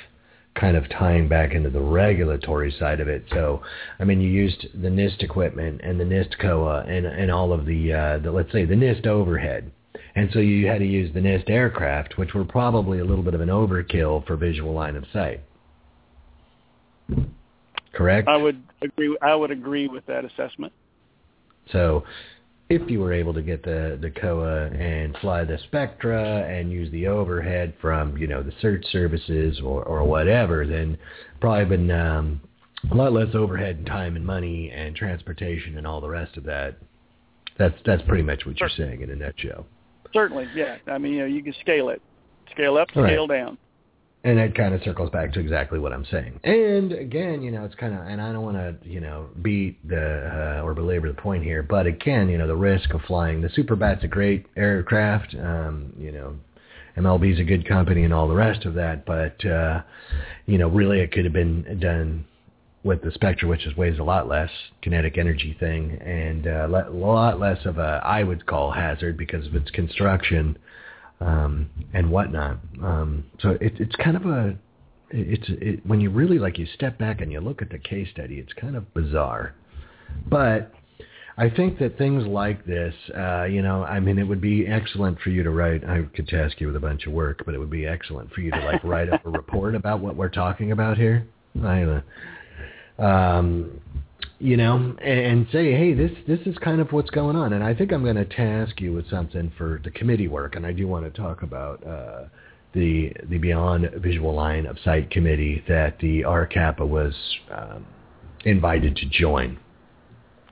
kind 0.55 0.75
of 0.75 0.89
tying 0.89 1.27
back 1.27 1.53
into 1.53 1.69
the 1.69 1.81
regulatory 1.81 2.73
side 2.79 2.99
of 2.99 3.07
it. 3.07 3.23
So, 3.31 3.61
I 3.99 4.05
mean, 4.05 4.21
you 4.21 4.29
used 4.29 4.67
the 4.73 4.87
NIST 4.87 5.21
equipment 5.21 5.81
and 5.83 5.99
the 5.99 6.03
NIST 6.03 6.39
COA 6.39 6.85
and, 6.87 7.05
and 7.05 7.29
all 7.29 7.53
of 7.53 7.65
the, 7.65 7.93
uh, 7.93 8.17
the, 8.19 8.31
let's 8.31 8.51
say, 8.51 8.65
the 8.65 8.73
NIST 8.73 9.05
overhead. 9.05 9.71
And 10.15 10.29
so 10.33 10.39
you 10.39 10.65
had 10.65 10.79
to 10.79 10.85
use 10.85 11.13
the 11.13 11.19
NIST 11.19 11.49
aircraft, 11.49 12.17
which 12.17 12.33
were 12.33 12.45
probably 12.45 12.99
a 12.99 13.05
little 13.05 13.23
bit 13.23 13.35
of 13.35 13.41
an 13.41 13.49
overkill 13.49 14.25
for 14.25 14.35
visual 14.35 14.73
line 14.73 14.95
of 14.95 15.05
sight. 15.13 15.41
Correct? 17.93 18.27
I 18.27 18.37
would 18.37 18.61
agree. 18.81 19.17
I 19.21 19.33
would 19.33 19.51
agree 19.51 19.87
with 19.87 20.05
that 20.05 20.23
assessment. 20.25 20.71
So 21.71 22.03
if 22.69 22.89
you 22.89 22.99
were 22.99 23.13
able 23.13 23.33
to 23.33 23.41
get 23.41 23.63
the, 23.63 23.97
the 24.01 24.11
COA 24.11 24.67
and 24.67 25.17
fly 25.17 25.43
the 25.43 25.57
Spectra 25.65 26.41
and 26.43 26.71
use 26.71 26.91
the 26.91 27.07
overhead 27.07 27.73
from, 27.81 28.17
you 28.17 28.27
know, 28.27 28.43
the 28.43 28.51
search 28.61 28.85
services 28.91 29.59
or, 29.63 29.83
or 29.83 30.03
whatever, 30.03 30.67
then 30.67 30.97
probably 31.39 31.65
been 31.65 31.91
um, 31.91 32.41
a 32.91 32.95
lot 32.95 33.13
less 33.13 33.33
overhead 33.33 33.77
and 33.77 33.85
time 33.85 34.15
and 34.15 34.25
money 34.25 34.69
and 34.71 34.95
transportation 34.95 35.77
and 35.77 35.87
all 35.87 36.01
the 36.01 36.09
rest 36.09 36.37
of 36.37 36.43
that. 36.43 36.77
That's 37.57 37.75
that's 37.85 38.03
pretty 38.03 38.21
much 38.21 38.45
what 38.45 38.59
you're 38.59 38.69
saying 38.69 39.01
in 39.01 39.09
a 39.09 39.15
nutshell. 39.15 39.65
Certainly, 40.13 40.47
yeah. 40.53 40.77
I 40.85 40.99
mean, 40.99 41.13
you 41.13 41.19
know, 41.19 41.25
you 41.25 41.41
can 41.41 41.55
scale 41.61 41.89
it, 41.89 42.01
scale 42.51 42.77
up, 42.77 42.91
scale 42.91 43.27
right. 43.27 43.39
down 43.39 43.57
and 44.23 44.39
it 44.39 44.55
kind 44.55 44.73
of 44.73 44.81
circles 44.83 45.09
back 45.11 45.31
to 45.33 45.39
exactly 45.39 45.79
what 45.79 45.93
I'm 45.93 46.05
saying. 46.11 46.39
And 46.43 46.91
again, 46.91 47.41
you 47.41 47.51
know, 47.51 47.63
it's 47.63 47.75
kind 47.75 47.93
of, 47.93 48.01
and 48.01 48.21
I 48.21 48.31
don't 48.31 48.43
want 48.43 48.57
to, 48.57 48.89
you 48.89 48.99
know, 48.99 49.27
beat 49.41 49.87
the 49.87 50.57
uh, 50.59 50.63
or 50.63 50.73
belabor 50.73 51.07
the 51.07 51.21
point 51.21 51.43
here, 51.43 51.63
but 51.63 51.85
again, 51.85 52.27
you 52.29 52.37
know, 52.37 52.47
the 52.47 52.55
risk 52.55 52.93
of 52.93 53.01
flying 53.01 53.41
the 53.41 53.49
Superbat's 53.49 54.03
a 54.03 54.07
great 54.07 54.45
aircraft. 54.55 55.35
Um, 55.35 55.93
you 55.97 56.11
know, 56.11 56.35
MLB's 56.97 57.39
a 57.39 57.43
good 57.43 57.67
company 57.67 58.03
and 58.03 58.13
all 58.13 58.27
the 58.27 58.35
rest 58.35 58.65
of 58.65 58.73
that, 58.73 59.05
but 59.05 59.45
uh, 59.45 59.81
you 60.45 60.57
know, 60.57 60.67
really 60.67 60.99
it 60.99 61.11
could 61.11 61.23
have 61.23 61.33
been 61.33 61.79
done 61.79 62.25
with 62.83 63.03
the 63.03 63.11
Spectra, 63.11 63.47
which 63.47 63.65
is 63.65 63.77
weighs 63.77 63.99
a 63.99 64.03
lot 64.03 64.27
less, 64.27 64.49
kinetic 64.81 65.17
energy 65.17 65.55
thing, 65.59 65.91
and 66.01 66.47
uh, 66.47 66.67
a 66.67 66.91
lot 66.91 67.39
less 67.39 67.65
of 67.65 67.77
a 67.77 68.01
I 68.03 68.23
would 68.23 68.45
call 68.45 68.71
hazard 68.71 69.15
because 69.17 69.45
of 69.45 69.55
its 69.55 69.69
construction 69.71 70.57
um, 71.19 71.69
and 71.93 72.11
whatnot. 72.11 72.59
Um, 72.83 73.25
so 73.39 73.51
it, 73.61 73.73
it's 73.79 73.95
kind 73.95 74.17
of 74.17 74.25
a 74.25 74.57
it's 75.09 75.45
it, 75.47 75.85
when 75.85 76.01
you 76.01 76.09
really 76.09 76.39
like 76.39 76.57
you 76.57 76.65
step 76.75 76.97
back 76.97 77.21
and 77.21 77.31
you 77.31 77.39
look 77.39 77.61
at 77.61 77.69
the 77.69 77.79
case 77.79 78.07
study, 78.11 78.35
it's 78.35 78.53
kind 78.53 78.75
of 78.75 78.93
bizarre. 78.93 79.55
But 80.29 80.73
I 81.37 81.49
think 81.49 81.79
that 81.79 81.97
things 81.97 82.25
like 82.25 82.65
this, 82.65 82.93
uh, 83.15 83.43
you 83.43 83.61
know, 83.61 83.83
I 83.83 83.99
mean, 83.99 84.17
it 84.17 84.23
would 84.23 84.41
be 84.41 84.65
excellent 84.67 85.19
for 85.19 85.29
you 85.29 85.43
to 85.43 85.51
write. 85.51 85.83
I 85.85 86.03
could 86.15 86.27
task 86.27 86.59
you 86.59 86.67
with 86.67 86.75
a 86.75 86.79
bunch 86.79 87.05
of 87.05 87.13
work, 87.13 87.43
but 87.45 87.53
it 87.53 87.59
would 87.59 87.69
be 87.69 87.85
excellent 87.85 88.31
for 88.33 88.41
you 88.41 88.51
to 88.51 88.59
like 88.59 88.83
write 88.83 89.09
up 89.09 89.25
a 89.25 89.29
report 89.31 89.75
about 89.75 90.01
what 90.01 90.15
we're 90.15 90.29
talking 90.29 90.71
about 90.71 90.97
here. 90.97 91.27
I, 91.63 91.83
uh, 91.83 93.01
um, 93.01 93.79
you 94.39 94.55
know, 94.55 94.95
and 95.01 95.47
say, 95.51 95.71
hey, 95.71 95.93
this 95.93 96.11
this 96.27 96.39
is 96.45 96.57
kind 96.59 96.79
of 96.79 96.91
what's 96.91 97.09
going 97.09 97.35
on. 97.35 97.53
And 97.53 97.63
I 97.63 97.73
think 97.73 97.91
I'm 97.91 98.03
going 98.03 98.17
to 98.17 98.25
task 98.25 98.79
you 98.79 98.93
with 98.93 99.09
something 99.09 99.51
for 99.57 99.81
the 99.83 99.91
committee 99.91 100.27
work, 100.27 100.55
and 100.55 100.65
I 100.65 100.73
do 100.73 100.87
want 100.87 101.05
to 101.05 101.21
talk 101.21 101.41
about 101.41 101.85
uh, 101.85 102.25
the 102.73 103.11
the 103.29 103.39
Beyond 103.39 103.89
Visual 103.97 104.33
Line 104.33 104.65
of 104.67 104.77
Sight 104.83 105.09
committee 105.09 105.63
that 105.67 105.97
the 105.99 106.21
RCAPA 106.21 106.87
was 106.87 107.15
um, 107.51 107.85
invited 108.45 108.95
to 108.97 109.05
join, 109.09 109.57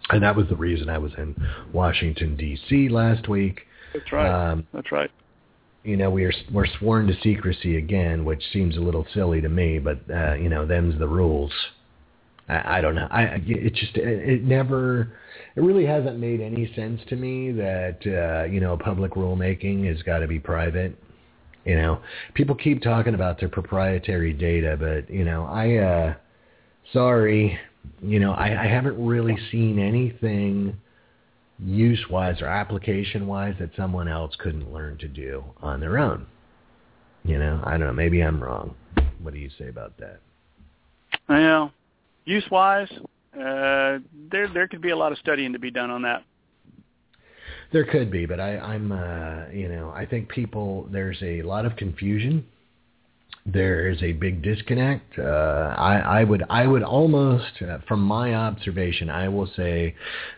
and 0.10 0.24
that 0.24 0.36
was 0.36 0.48
the 0.50 0.56
reason 0.56 0.90
I 0.90 0.98
was 0.98 1.12
in 1.18 1.36
Washington 1.72 2.36
D.C. 2.36 2.90
last 2.90 3.30
week. 3.30 3.62
That's 3.94 4.12
right. 4.12 4.52
Um, 4.52 4.68
That's 4.74 4.92
right. 4.92 5.12
You 5.84 5.98
know, 5.98 6.10
we 6.10 6.26
are 6.26 6.34
we're 6.52 6.66
sworn 6.80 7.06
to 7.06 7.14
secrecy 7.22 7.78
again, 7.78 8.26
which 8.26 8.42
seems 8.52 8.78
a 8.78 8.80
little 8.80 9.06
silly 9.14 9.42
to 9.42 9.50
me, 9.50 9.78
but 9.78 10.00
uh, 10.12 10.34
you 10.34 10.50
know, 10.50 10.66
them's 10.66 10.98
the 10.98 11.08
rules. 11.08 11.52
I, 12.48 12.78
I 12.78 12.82
don't 12.82 12.96
know. 12.96 13.08
I 13.10 13.42
it 13.46 13.74
just 13.74 13.96
it, 13.98 14.30
it 14.30 14.44
never 14.44 15.12
it 15.56 15.62
really 15.62 15.86
hasn't 15.86 16.20
made 16.20 16.42
any 16.42 16.72
sense 16.76 17.02
to 17.10 17.16
me 17.16 17.52
that 17.52 18.00
uh, 18.06 18.46
you 18.46 18.60
know 18.60 18.78
public 18.78 19.14
rulemaking 19.14 19.88
has 19.88 20.02
got 20.04 20.20
to 20.20 20.28
be 20.28 20.40
private. 20.40 20.98
You 21.66 21.76
know, 21.76 22.02
people 22.36 22.56
keep 22.56 22.82
talking 22.82 23.16
about 23.16 23.40
their 23.40 23.50
proprietary 23.50 24.34
data, 24.34 24.78
but 24.80 25.12
you 25.14 25.26
know, 25.26 25.46
I 25.46 25.78
uh 25.78 26.14
sorry, 26.94 27.58
you 28.02 28.20
know, 28.20 28.34
I, 28.34 28.66
I 28.66 28.68
haven't 28.68 29.04
really 29.04 29.38
seen 29.52 29.80
anything 29.80 30.78
use 31.58 32.04
wise 32.10 32.42
or 32.42 32.48
application 32.48 33.28
wise 33.28 33.56
that 33.60 33.72
someone 33.76 34.08
else 34.08 34.36
couldn't 34.40 34.72
learn 34.72 34.98
to 35.00 35.08
do 35.08 35.44
on 35.62 35.80
their 35.80 35.98
own. 35.98 36.28
You 37.24 37.40
know, 37.40 37.62
I 37.64 37.72
don't 37.72 37.88
know, 37.88 37.94
maybe 37.94 38.22
I'm 38.22 38.44
wrong. 38.44 38.76
What 39.22 39.34
do 39.34 39.40
you 39.40 39.50
say 39.58 39.70
about 39.70 39.98
that? 39.98 40.20
Well, 41.28 41.72
use 42.26 42.46
wise, 42.52 42.92
uh, 43.36 44.00
there 44.30 44.48
there 44.54 44.68
could 44.68 44.82
be 44.82 44.92
a 44.92 44.96
lot 44.96 45.12
of 45.12 45.18
studying 45.20 45.54
to 45.54 45.60
be 45.60 45.72
done 45.72 45.90
on 45.90 46.02
that. 46.04 46.24
There 47.72 47.86
could 47.86 48.12
be, 48.12 48.26
but 48.26 48.40
I, 48.40 48.58
I'm 48.58 48.92
uh, 48.92 49.50
you 49.52 49.70
know 49.70 49.92
I 49.92 50.06
think 50.06 50.30
people 50.30 50.88
there's 50.92 51.22
a 51.22 51.42
lot 51.42 51.66
of 51.66 51.76
confusion. 51.76 52.46
There 53.48 53.90
is 53.90 54.02
a 54.02 54.14
big 54.14 54.42
disconnect. 54.42 55.20
Uh, 55.20 55.76
I, 55.78 56.22
I 56.22 56.24
would 56.24 56.44
I 56.50 56.66
would 56.66 56.82
almost, 56.82 57.62
uh, 57.62 57.78
from 57.88 58.02
my 58.02 58.34
observation, 58.34 59.10
I 59.10 59.30
will 59.30 59.48
say 59.56 59.96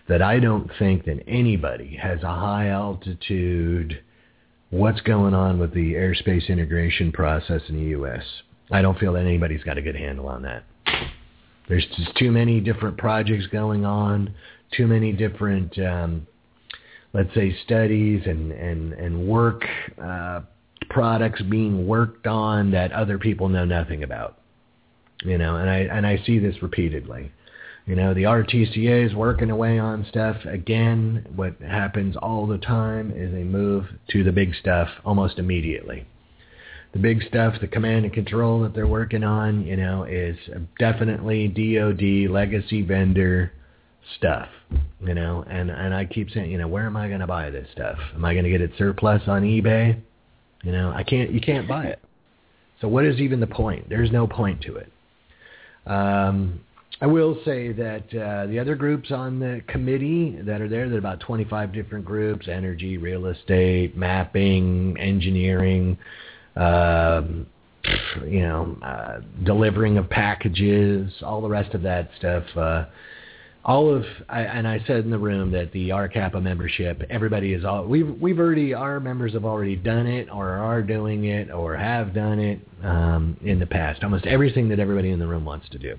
that 0.09 0.21
I 0.21 0.39
don't 0.39 0.69
think 0.77 1.05
that 1.05 1.23
anybody 1.25 1.95
has 2.01 2.21
a 2.23 2.27
high 2.27 2.69
altitude. 2.69 4.01
What's 4.71 4.99
going 5.01 5.33
on 5.33 5.59
with 5.59 5.73
the 5.73 5.93
airspace 5.93 6.49
integration 6.49 7.13
process 7.13 7.61
in 7.69 7.77
the 7.77 7.89
U.S. 7.91 8.23
I 8.71 8.81
don't 8.81 8.99
feel 8.99 9.13
that 9.13 9.25
anybody's 9.25 9.63
got 9.63 9.77
a 9.77 9.81
good 9.81 9.95
handle 9.95 10.27
on 10.27 10.41
that. 10.41 10.65
There's 11.67 11.85
just 11.97 12.15
too 12.15 12.31
many 12.31 12.59
different 12.61 12.97
projects 12.97 13.47
going 13.47 13.85
on, 13.85 14.33
too 14.75 14.87
many 14.87 15.11
different, 15.11 15.77
um, 15.79 16.27
let's 17.13 17.33
say, 17.33 17.55
studies 17.65 18.23
and 18.25 18.51
and 18.51 18.93
and 18.93 19.27
work 19.27 19.65
uh, 20.01 20.41
products 20.89 21.41
being 21.43 21.87
worked 21.87 22.27
on 22.27 22.71
that 22.71 22.91
other 22.91 23.17
people 23.17 23.49
know 23.49 23.65
nothing 23.65 24.03
about. 24.03 24.37
You 25.23 25.37
know, 25.37 25.57
and 25.57 25.69
I 25.69 25.77
and 25.79 26.07
I 26.07 26.21
see 26.25 26.39
this 26.39 26.61
repeatedly. 26.61 27.31
You 27.85 27.95
know, 27.95 28.13
the 28.13 28.23
RTCA 28.23 29.05
is 29.05 29.15
working 29.15 29.49
away 29.49 29.79
on 29.79 30.05
stuff. 30.09 30.35
Again, 30.45 31.25
what 31.35 31.55
happens 31.61 32.17
all 32.17 32.45
the 32.45 32.57
time 32.57 33.11
is 33.15 33.31
they 33.31 33.45
move 33.45 33.85
to 34.09 34.25
the 34.25 34.31
big 34.31 34.53
stuff 34.55 34.89
almost 35.05 35.39
immediately 35.39 36.05
the 36.97 37.03
big 37.03 37.21
stuff, 37.27 37.53
the 37.61 37.67
command 37.67 38.05
and 38.05 38.13
control 38.13 38.61
that 38.61 38.73
they're 38.73 38.87
working 38.87 39.23
on, 39.23 39.63
you 39.65 39.77
know, 39.77 40.03
is 40.03 40.35
definitely 40.79 41.47
DoD 41.47 42.31
legacy 42.31 42.81
vendor 42.81 43.51
stuff, 44.17 44.47
you 45.05 45.13
know, 45.13 45.45
and 45.47 45.69
and 45.69 45.93
I 45.93 46.05
keep 46.05 46.31
saying, 46.31 46.49
you 46.49 46.57
know, 46.57 46.67
where 46.67 46.87
am 46.87 46.97
I 46.97 47.07
going 47.07 47.19
to 47.19 47.27
buy 47.27 47.51
this 47.51 47.67
stuff? 47.71 47.97
Am 48.15 48.25
I 48.25 48.33
going 48.33 48.45
to 48.45 48.49
get 48.49 48.61
it 48.61 48.71
surplus 48.79 49.21
on 49.27 49.43
eBay? 49.43 49.99
You 50.63 50.71
know, 50.71 50.91
I 50.91 51.03
can't. 51.03 51.31
You 51.31 51.39
can't 51.39 51.67
buy 51.67 51.85
it. 51.85 51.99
So 52.81 52.87
what 52.87 53.05
is 53.05 53.19
even 53.19 53.39
the 53.39 53.47
point? 53.47 53.89
There's 53.89 54.11
no 54.11 54.25
point 54.25 54.61
to 54.61 54.77
it. 54.77 54.91
Um, 55.85 56.61
I 56.99 57.05
will 57.05 57.37
say 57.45 57.73
that 57.73 58.05
uh, 58.15 58.47
the 58.47 58.57
other 58.57 58.75
groups 58.75 59.11
on 59.11 59.39
the 59.39 59.61
committee 59.67 60.39
that 60.41 60.61
are 60.61 60.67
there, 60.67 60.89
there 60.89 60.95
are 60.95 60.99
about 60.99 61.19
25 61.19 61.71
different 61.71 62.05
groups, 62.05 62.47
energy, 62.47 62.97
real 62.97 63.27
estate, 63.27 63.95
mapping, 63.95 64.97
engineering, 64.99 65.97
um, 66.57 67.47
you 68.25 68.41
know, 68.41 68.77
uh, 68.81 69.19
delivering 69.43 69.97
of 69.97 70.09
packages, 70.09 71.11
all 71.21 71.41
the 71.41 71.47
rest 71.47 71.73
of 71.73 71.81
that 71.83 72.09
stuff. 72.17 72.43
Uh, 72.55 72.85
all 73.63 73.93
of, 73.93 74.05
I, 74.29 74.41
and 74.43 74.65
I 74.65 74.79
said 74.87 75.03
in 75.03 75.11
the 75.11 75.17
room 75.17 75.51
that 75.51 75.73
the 75.73 75.89
RCAPA 75.89 76.41
membership, 76.41 77.03
everybody 77.09 77.53
is 77.53 77.65
all, 77.65 77.85
we've, 77.85 78.09
we've 78.19 78.39
already, 78.39 78.73
our 78.73 79.01
members 79.01 79.33
have 79.33 79.43
already 79.43 79.75
done 79.75 80.07
it 80.07 80.29
or 80.31 80.49
are 80.49 80.81
doing 80.81 81.25
it 81.25 81.51
or 81.51 81.75
have 81.75 82.13
done 82.13 82.39
it 82.39 82.59
um, 82.81 83.35
in 83.43 83.59
the 83.59 83.65
past. 83.65 84.03
Almost 84.03 84.25
everything 84.25 84.69
that 84.69 84.79
everybody 84.79 85.11
in 85.11 85.19
the 85.19 85.27
room 85.27 85.43
wants 85.43 85.67
to 85.69 85.77
do. 85.77 85.97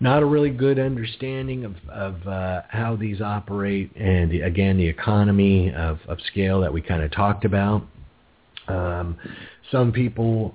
Not 0.00 0.22
a 0.22 0.26
really 0.26 0.50
good 0.50 0.78
understanding 0.78 1.64
of, 1.64 1.76
of 1.88 2.26
uh, 2.26 2.62
how 2.68 2.96
these 2.96 3.20
operate 3.20 3.94
and 3.96 4.32
again, 4.32 4.76
the 4.76 4.88
economy 4.88 5.72
of, 5.72 6.00
of 6.08 6.18
scale 6.26 6.60
that 6.60 6.72
we 6.72 6.82
kind 6.82 7.02
of 7.02 7.12
talked 7.12 7.44
about. 7.44 7.86
Um, 8.68 9.16
some 9.70 9.92
people, 9.92 10.54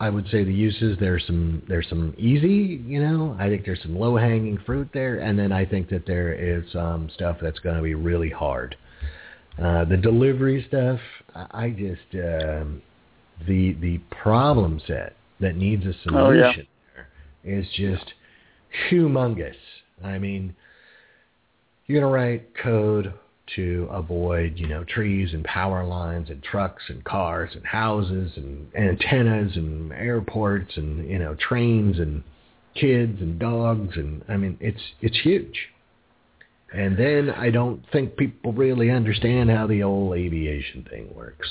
I 0.00 0.10
would 0.10 0.28
say 0.28 0.44
the 0.44 0.52
uses 0.52 0.96
there's 0.98 1.24
some 1.26 1.62
there's 1.68 1.88
some 1.88 2.14
easy, 2.18 2.82
you 2.86 3.00
know. 3.00 3.36
I 3.38 3.48
think 3.48 3.64
there's 3.64 3.82
some 3.82 3.98
low 3.98 4.16
hanging 4.16 4.58
fruit 4.64 4.88
there, 4.92 5.18
and 5.18 5.38
then 5.38 5.52
I 5.52 5.64
think 5.64 5.88
that 5.90 6.06
there 6.06 6.32
is 6.32 6.64
some 6.72 7.10
stuff 7.14 7.38
that's 7.40 7.58
going 7.58 7.76
to 7.76 7.82
be 7.82 7.94
really 7.94 8.30
hard. 8.30 8.76
Uh, 9.62 9.84
the 9.84 9.96
delivery 9.96 10.64
stuff, 10.68 11.00
I 11.34 11.70
just 11.70 12.14
um, 12.14 12.80
the 13.46 13.72
the 13.80 13.98
problem 14.10 14.80
set 14.86 15.14
that 15.40 15.56
needs 15.56 15.84
a 15.84 15.92
solution 16.02 16.16
oh, 16.16 16.30
yeah. 16.32 16.52
there 16.94 17.08
is 17.60 17.66
just 17.76 18.12
humongous. 18.90 19.54
I 20.04 20.18
mean, 20.18 20.54
you're 21.86 22.00
gonna 22.00 22.12
write 22.12 22.56
code 22.56 23.12
to 23.56 23.88
avoid, 23.90 24.54
you 24.56 24.66
know, 24.66 24.84
trees 24.84 25.32
and 25.32 25.44
power 25.44 25.84
lines 25.84 26.30
and 26.30 26.42
trucks 26.42 26.82
and 26.88 27.04
cars 27.04 27.50
and 27.54 27.64
houses 27.66 28.32
and 28.36 28.66
antennas 28.74 29.56
and 29.56 29.92
airports 29.92 30.76
and, 30.76 31.08
you 31.08 31.18
know, 31.18 31.34
trains 31.36 31.98
and 31.98 32.22
kids 32.74 33.20
and 33.20 33.38
dogs 33.38 33.96
and 33.96 34.22
I 34.28 34.36
mean 34.36 34.56
it's 34.60 34.80
it's 35.00 35.18
huge. 35.20 35.68
And 36.72 36.98
then 36.98 37.30
I 37.30 37.50
don't 37.50 37.82
think 37.92 38.16
people 38.16 38.52
really 38.52 38.90
understand 38.90 39.50
how 39.50 39.66
the 39.66 39.82
old 39.82 40.16
aviation 40.16 40.86
thing 40.90 41.12
works. 41.14 41.48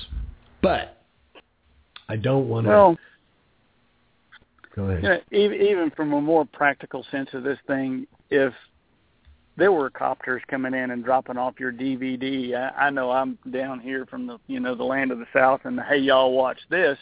But 0.62 1.02
I 2.08 2.16
don't 2.18 2.48
want 2.48 2.68
to 2.68 2.70
well, 2.70 2.98
Go 4.78 4.84
ahead. 4.84 5.04
You 5.04 5.10
know, 5.10 5.20
even, 5.32 5.62
even 5.62 5.92
from 5.96 6.14
a 6.14 6.22
more 6.22 6.46
practical 6.46 7.04
sense 7.10 7.30
of 7.34 7.44
this 7.44 7.58
thing, 7.66 8.06
if 8.30 8.54
there 9.58 9.72
were 9.72 9.90
copters 9.90 10.42
coming 10.48 10.74
in 10.74 10.92
and 10.92 11.04
dropping 11.04 11.38
off 11.38 11.60
your 11.60 11.74
DVD, 11.74 12.56
I, 12.56 12.86
I 12.86 12.90
know 12.92 13.12
I'm 13.12 13.38
down 13.52 13.80
here 13.80 14.06
from 14.06 14.28
the 14.28 14.38
you 14.48 14.60
know 14.60 14.76
the 14.76 14.84
land 14.84 15.12
of 15.12 15.20
the 15.20 15.26
South, 15.34 15.62
and 15.66 15.80
hey 15.90 15.98
y'all 15.98 16.34
watch 16.34 16.60
this. 16.70 16.98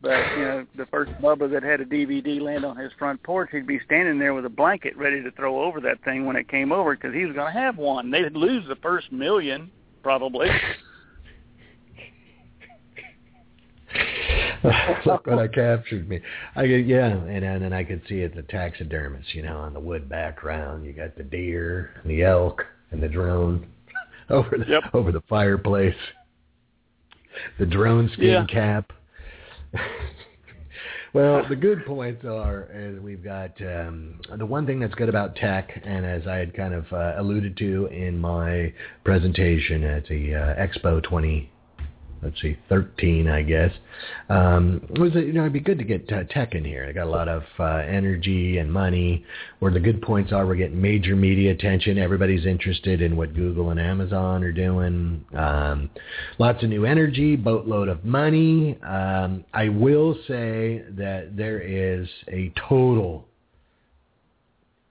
But 0.00 0.18
you 0.36 0.44
know, 0.44 0.66
the 0.76 0.86
first 0.86 1.12
Bubba 1.20 1.50
that 1.52 1.62
had 1.62 1.80
a 1.80 1.84
DVD 1.84 2.40
land 2.40 2.64
on 2.64 2.76
his 2.76 2.92
front 2.98 3.22
porch, 3.22 3.50
he'd 3.52 3.68
be 3.68 3.78
standing 3.84 4.18
there 4.18 4.34
with 4.34 4.44
a 4.44 4.50
blanket 4.50 4.96
ready 4.96 5.22
to 5.22 5.30
throw 5.32 5.62
over 5.62 5.80
that 5.80 6.02
thing 6.02 6.26
when 6.26 6.34
it 6.34 6.48
came 6.48 6.72
over 6.72 6.96
because 6.96 7.14
he 7.14 7.24
was 7.24 7.34
going 7.36 7.52
to 7.52 7.58
have 7.58 7.76
one. 7.78 8.10
They'd 8.10 8.34
lose 8.34 8.66
the 8.66 8.76
first 8.76 9.12
million 9.12 9.70
probably. 10.02 10.48
Look 15.06 15.26
what 15.26 15.38
I 15.38 15.48
captured 15.48 16.08
me. 16.08 16.20
I 16.54 16.66
get 16.66 16.86
yeah, 16.86 17.06
and 17.06 17.44
and 17.44 17.62
then 17.62 17.72
I 17.72 17.82
could 17.82 18.02
see 18.08 18.20
it 18.20 18.34
the 18.34 18.42
taxidermist, 18.42 19.34
you 19.34 19.42
know, 19.42 19.58
on 19.58 19.74
the 19.74 19.80
wood 19.80 20.08
background. 20.08 20.84
You 20.84 20.92
got 20.92 21.16
the 21.16 21.24
deer 21.24 21.90
and 22.02 22.10
the 22.10 22.22
elk 22.22 22.64
and 22.90 23.02
the 23.02 23.08
drone 23.08 23.66
over 24.30 24.56
the 24.56 24.64
yep. 24.68 24.84
over 24.94 25.10
the 25.10 25.22
fireplace. 25.28 25.96
The 27.58 27.66
drone 27.66 28.08
skin 28.12 28.26
yeah. 28.26 28.46
cap. 28.46 28.92
well, 31.14 31.44
the 31.48 31.56
good 31.56 31.84
points 31.84 32.24
are 32.24 32.68
is 32.72 33.00
we've 33.00 33.24
got 33.24 33.60
um, 33.62 34.20
the 34.36 34.46
one 34.46 34.66
thing 34.66 34.78
that's 34.78 34.94
good 34.94 35.08
about 35.08 35.34
tech, 35.34 35.70
and 35.82 36.06
as 36.06 36.26
I 36.26 36.36
had 36.36 36.54
kind 36.54 36.74
of 36.74 36.92
uh, 36.92 37.14
alluded 37.16 37.56
to 37.56 37.86
in 37.86 38.18
my 38.18 38.72
presentation 39.02 39.82
at 39.82 40.06
the 40.06 40.34
uh, 40.34 40.54
Expo 40.54 41.02
20 41.02 41.51
let's 42.22 42.40
see, 42.40 42.56
13, 42.68 43.28
I 43.28 43.42
guess. 43.42 43.72
Um, 44.28 44.86
was 44.98 45.12
it, 45.14 45.26
you 45.26 45.32
know, 45.32 45.42
it'd 45.42 45.52
be 45.52 45.60
good 45.60 45.78
to 45.78 45.84
get 45.84 46.10
uh, 46.12 46.24
tech 46.24 46.54
in 46.54 46.64
here. 46.64 46.86
I 46.88 46.92
got 46.92 47.06
a 47.06 47.10
lot 47.10 47.28
of 47.28 47.42
uh, 47.58 47.78
energy 47.78 48.58
and 48.58 48.72
money. 48.72 49.24
Where 49.58 49.72
the 49.72 49.80
good 49.80 50.02
points 50.02 50.32
are, 50.32 50.46
we're 50.46 50.54
getting 50.54 50.80
major 50.80 51.16
media 51.16 51.52
attention. 51.52 51.98
Everybody's 51.98 52.46
interested 52.46 53.02
in 53.02 53.16
what 53.16 53.34
Google 53.34 53.70
and 53.70 53.80
Amazon 53.80 54.44
are 54.44 54.52
doing. 54.52 55.24
Um, 55.36 55.90
lots 56.38 56.62
of 56.62 56.70
new 56.70 56.84
energy, 56.84 57.36
boatload 57.36 57.88
of 57.88 58.04
money. 58.04 58.80
Um, 58.82 59.44
I 59.52 59.68
will 59.68 60.14
say 60.28 60.84
that 60.90 61.36
there 61.36 61.60
is 61.60 62.08
a 62.28 62.52
total 62.68 63.26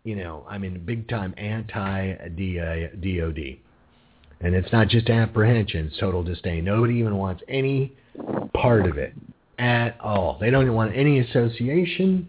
you 0.04 0.16
know, 0.16 0.44
I 0.50 0.58
mean, 0.58 0.82
big 0.84 1.08
time 1.08 1.36
anti-DOD. 1.38 3.38
And 4.44 4.56
it's 4.56 4.72
not 4.72 4.88
just 4.88 5.10
apprehension, 5.10 5.88
it's 5.88 6.00
total 6.00 6.24
disdain. 6.24 6.66
Nobody 6.66 6.96
even 6.96 7.16
wants 7.16 7.44
any 7.48 7.94
part 8.54 8.88
of 8.88 8.98
it 8.98 9.14
at 9.60 10.00
all. 10.02 10.38
They 10.40 10.50
don't 10.50 10.64
even 10.64 10.74
want 10.74 10.96
any 10.96 11.20
association, 11.20 12.28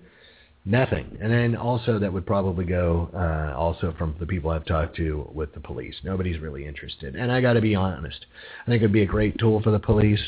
nothing. 0.66 1.16
And 1.20 1.32
then 1.32 1.56
also 1.56 1.98
that 1.98 2.12
would 2.12 2.26
probably 2.26 2.66
go 2.66 3.08
uh, 3.14 3.56
also 3.56 3.94
from 3.96 4.14
the 4.20 4.26
people 4.26 4.50
I've 4.50 4.66
talked 4.66 4.96
to 4.96 5.28
with 5.32 5.54
the 5.54 5.60
police. 5.60 5.94
Nobody's 6.04 6.38
really 6.38 6.66
interested. 6.66 7.16
And 7.16 7.32
I 7.32 7.40
got 7.40 7.54
to 7.54 7.62
be 7.62 7.74
honest. 7.74 8.26
I 8.66 8.66
think 8.66 8.82
it'd 8.82 8.92
be 8.92 9.02
a 9.02 9.06
great 9.06 9.38
tool 9.38 9.62
for 9.62 9.70
the 9.70 9.78
police, 9.78 10.20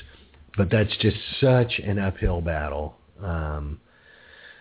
but 0.57 0.71
that's 0.71 0.97
just 0.99 1.17
such 1.41 1.79
an 1.85 1.99
uphill 1.99 2.41
battle. 2.41 2.97
Um, 3.23 3.79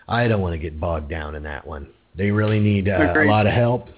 I 0.06 0.28
don't 0.28 0.42
want 0.42 0.52
to 0.52 0.58
get 0.58 0.78
bogged 0.78 1.08
down 1.08 1.34
in 1.34 1.44
that 1.44 1.66
one. 1.66 1.88
They 2.16 2.30
really 2.30 2.60
need 2.60 2.88
uh, 2.88 3.14
a 3.16 3.24
lot 3.24 3.46
of 3.46 3.54
help. 3.54 3.88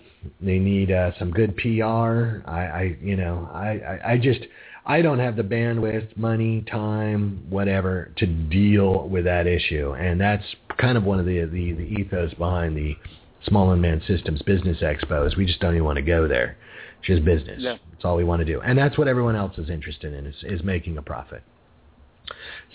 They 0.40 0.58
need 0.58 0.90
uh, 0.90 1.12
some 1.18 1.30
good 1.30 1.56
PR. 1.56 2.48
I, 2.48 2.66
I 2.66 2.96
you 3.00 3.16
know, 3.16 3.48
I, 3.52 3.80
I, 4.04 4.12
I 4.12 4.18
just, 4.18 4.40
I 4.84 5.02
don't 5.02 5.18
have 5.18 5.36
the 5.36 5.42
bandwidth, 5.42 6.16
money, 6.16 6.64
time, 6.70 7.44
whatever, 7.48 8.12
to 8.16 8.26
deal 8.26 9.08
with 9.08 9.24
that 9.24 9.46
issue. 9.46 9.94
And 9.94 10.20
that's 10.20 10.44
kind 10.78 10.96
of 10.96 11.04
one 11.04 11.18
of 11.18 11.26
the 11.26 11.40
the, 11.44 11.72
the 11.72 11.82
ethos 11.82 12.34
behind 12.34 12.76
the 12.76 12.96
Small 13.46 13.70
Unmanned 13.70 14.02
Systems 14.06 14.42
Business 14.42 14.78
Expo 14.80 15.26
is 15.26 15.36
we 15.36 15.46
just 15.46 15.60
don't 15.60 15.74
even 15.74 15.84
want 15.84 15.96
to 15.96 16.02
go 16.02 16.26
there. 16.26 16.56
It's 16.98 17.06
just 17.06 17.24
business. 17.24 17.58
Yeah. 17.60 17.76
That's 17.92 18.04
all 18.04 18.16
we 18.16 18.24
want 18.24 18.40
to 18.40 18.44
do. 18.44 18.60
And 18.60 18.76
that's 18.76 18.98
what 18.98 19.08
everyone 19.08 19.36
else 19.36 19.56
is 19.58 19.70
interested 19.70 20.12
in 20.12 20.26
is, 20.26 20.36
is 20.42 20.62
making 20.64 20.98
a 20.98 21.02
profit. 21.02 21.42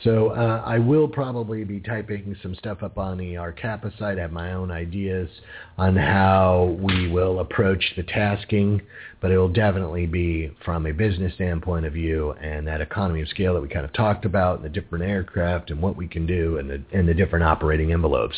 So 0.04 0.30
uh, 0.30 0.64
I 0.66 0.80
will 0.80 1.08
probably 1.08 1.64
be 1.64 1.80
typing 1.80 2.36
some 2.42 2.56
stuff 2.56 2.82
up 2.82 2.98
on 2.98 3.18
the 3.18 3.36
RCAPA 3.36 3.98
site. 4.00 4.18
I 4.18 4.22
have 4.22 4.32
my 4.32 4.54
own 4.54 4.72
ideas 4.72 5.30
on 5.78 5.96
how 5.96 6.76
we 6.80 7.08
will 7.08 7.40
approach 7.40 7.94
the 7.96 8.04
tasking, 8.04 8.82
but 9.20 9.30
it 9.30 9.38
will 9.38 9.50
definitely 9.50 10.08
be 10.08 10.52
from 10.66 10.88
a 10.88 10.92
business 10.92 11.34
standpoint 11.36 11.86
of 11.86 11.94
view 11.94 12.32
and 12.42 12.68
that 12.68 12.82
economy 12.82 13.22
of 13.22 13.28
scale 13.28 13.54
that 13.54 13.62
we 13.62 13.68
kind 13.68 13.86
of 13.86 13.94
talked 13.94 14.26
about, 14.26 14.56
and 14.56 14.66
the 14.66 14.70
different 14.70 15.06
aircraft 15.06 15.70
and 15.70 15.80
what 15.80 15.96
we 15.96 16.08
can 16.08 16.26
do 16.26 16.58
and 16.58 16.70
the, 16.70 16.82
and 16.92 17.08
the 17.08 17.14
different 17.14 17.46
operating 17.46 17.92
envelopes. 17.92 18.36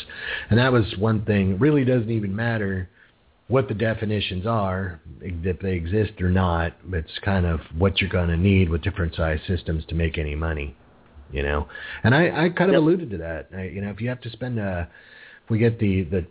And 0.50 0.60
that 0.60 0.74
was 0.74 0.84
one 0.98 1.24
thing. 1.24 1.60
Really 1.60 1.86
doesn't 1.86 2.12
even 2.12 2.36
matter 2.36 2.90
what 3.48 3.70
the 3.70 3.74
definitions 3.74 4.46
are, 4.46 5.00
if 5.22 5.60
they 5.60 5.74
exist 5.74 6.22
or 6.22 6.30
not. 6.30 6.74
It's 6.92 7.20
kind 7.24 7.46
of 7.46 7.62
what 7.78 8.02
you're 8.02 8.10
going 8.10 8.30
to 8.30 8.38
need 8.38 8.70
with 8.70 8.82
different 8.82 9.16
size 9.16 9.40
systems 9.48 9.86
to 9.88 9.96
make 9.96 10.18
any 10.18 10.36
money 10.36 10.76
you 11.34 11.44
know. 11.44 11.68
And 12.04 12.16
I, 12.16 12.46
I 12.46 12.50
kind 12.50 12.70
of 12.70 12.74
yep. 12.74 12.82
alluded 12.82 13.10
to 13.10 13.18
that. 13.18 13.50
I, 13.54 13.64
you 13.64 13.82
know, 13.82 13.90
if 13.90 14.00
you 14.00 14.08
have 14.10 14.22
to 14.22 14.30
spend 14.30 14.60
a, 14.60 14.88
if 15.44 15.50
we 15.50 15.58
get 15.58 15.80
the 15.80 16.04
the 16.04 16.26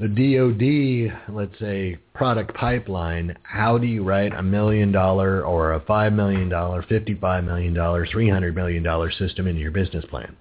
the 0.00 0.08
DoD, 0.08 1.34
let's 1.34 1.58
say, 1.58 1.98
product 2.14 2.54
pipeline, 2.54 3.36
how 3.42 3.78
do 3.78 3.86
you 3.86 4.04
write 4.04 4.32
a 4.32 4.42
million 4.42 4.92
dollar 4.92 5.44
or 5.44 5.72
a 5.72 5.80
five 5.80 6.12
million 6.12 6.48
dollar, 6.48 6.82
fifty-five 6.82 7.44
million 7.44 7.74
dollar, 7.74 8.06
three 8.06 8.28
hundred 8.28 8.54
million 8.54 8.82
dollar 8.82 9.10
system 9.10 9.46
into 9.46 9.60
your 9.60 9.72
business 9.72 10.04
plan? 10.06 10.36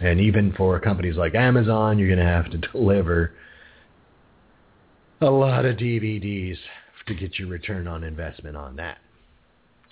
And 0.00 0.18
even 0.20 0.52
for 0.56 0.80
companies 0.80 1.16
like 1.16 1.34
Amazon, 1.34 1.98
you're 1.98 2.08
going 2.08 2.20
to 2.20 2.24
have 2.24 2.50
to 2.50 2.58
deliver 2.72 3.32
a 5.20 5.26
lot 5.26 5.66
of 5.66 5.76
DVDs 5.76 6.56
to 7.06 7.14
get 7.14 7.38
your 7.38 7.48
return 7.48 7.86
on 7.86 8.04
investment 8.04 8.56
on 8.56 8.76
that. 8.76 8.98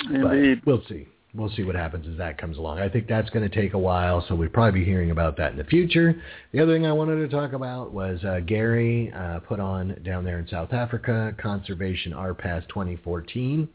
Indeed. 0.09 0.63
But 0.65 0.67
we'll 0.67 0.85
see 0.89 1.09
we'll 1.39 1.51
see 1.51 1.63
what 1.63 1.77
happens 1.77 2.07
as 2.09 2.19
that 2.19 2.37
comes 2.37 2.59
along. 2.59 2.81
I 2.81 2.89
think 2.89 3.07
that's 3.07 3.31
going 3.31 3.49
to 3.49 3.55
take 3.55 3.75
a 3.75 3.79
while, 3.79 4.25
so 4.29 4.35
we'll 4.35 4.49
probably 4.49 4.81
be 4.81 4.85
hearing 4.85 5.11
about 5.11 5.37
that 5.39 5.53
in 5.53 5.59
the 5.59 5.65
future. 5.65 6.21
The 6.53 6.61
other 6.61 6.75
thing 6.75 6.87
I 6.87 6.93
wanted 6.93 7.17
to 7.17 7.29
talk 7.29 7.53
about 7.53 7.93
was 7.93 8.23
uh, 8.25 8.41
Gary 8.41 9.13
uh, 9.13 9.41
put 9.41 9.61
on 9.61 10.01
down 10.05 10.25
there 10.25 10.39
in 10.39 10.49
South 10.49 10.73
Africa, 10.73 11.35
Conservation 11.41 12.13
RPAS 12.13 12.67
2014. 12.69 13.69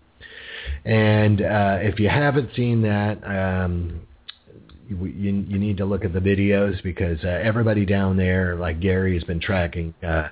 And 0.86 1.42
uh, 1.42 1.80
if 1.82 2.00
you 2.00 2.10
haven't 2.10 2.54
seen 2.56 2.82
that, 2.84 3.24
um, 3.24 4.02
you, 4.88 4.98
you, 5.06 5.60
need 5.60 5.78
to 5.78 5.86
look 5.86 6.06
at 6.06 6.14
the 6.14 6.20
videos 6.20 6.82
because 6.84 7.18
uh, 7.24 7.28
everybody 7.28 7.86
down 7.86 8.18
there, 8.18 8.56
like 8.56 8.80
Gary, 8.80 9.14
has 9.16 9.24
been 9.24 9.40
tracking 9.40 9.94
uh, 10.06 10.28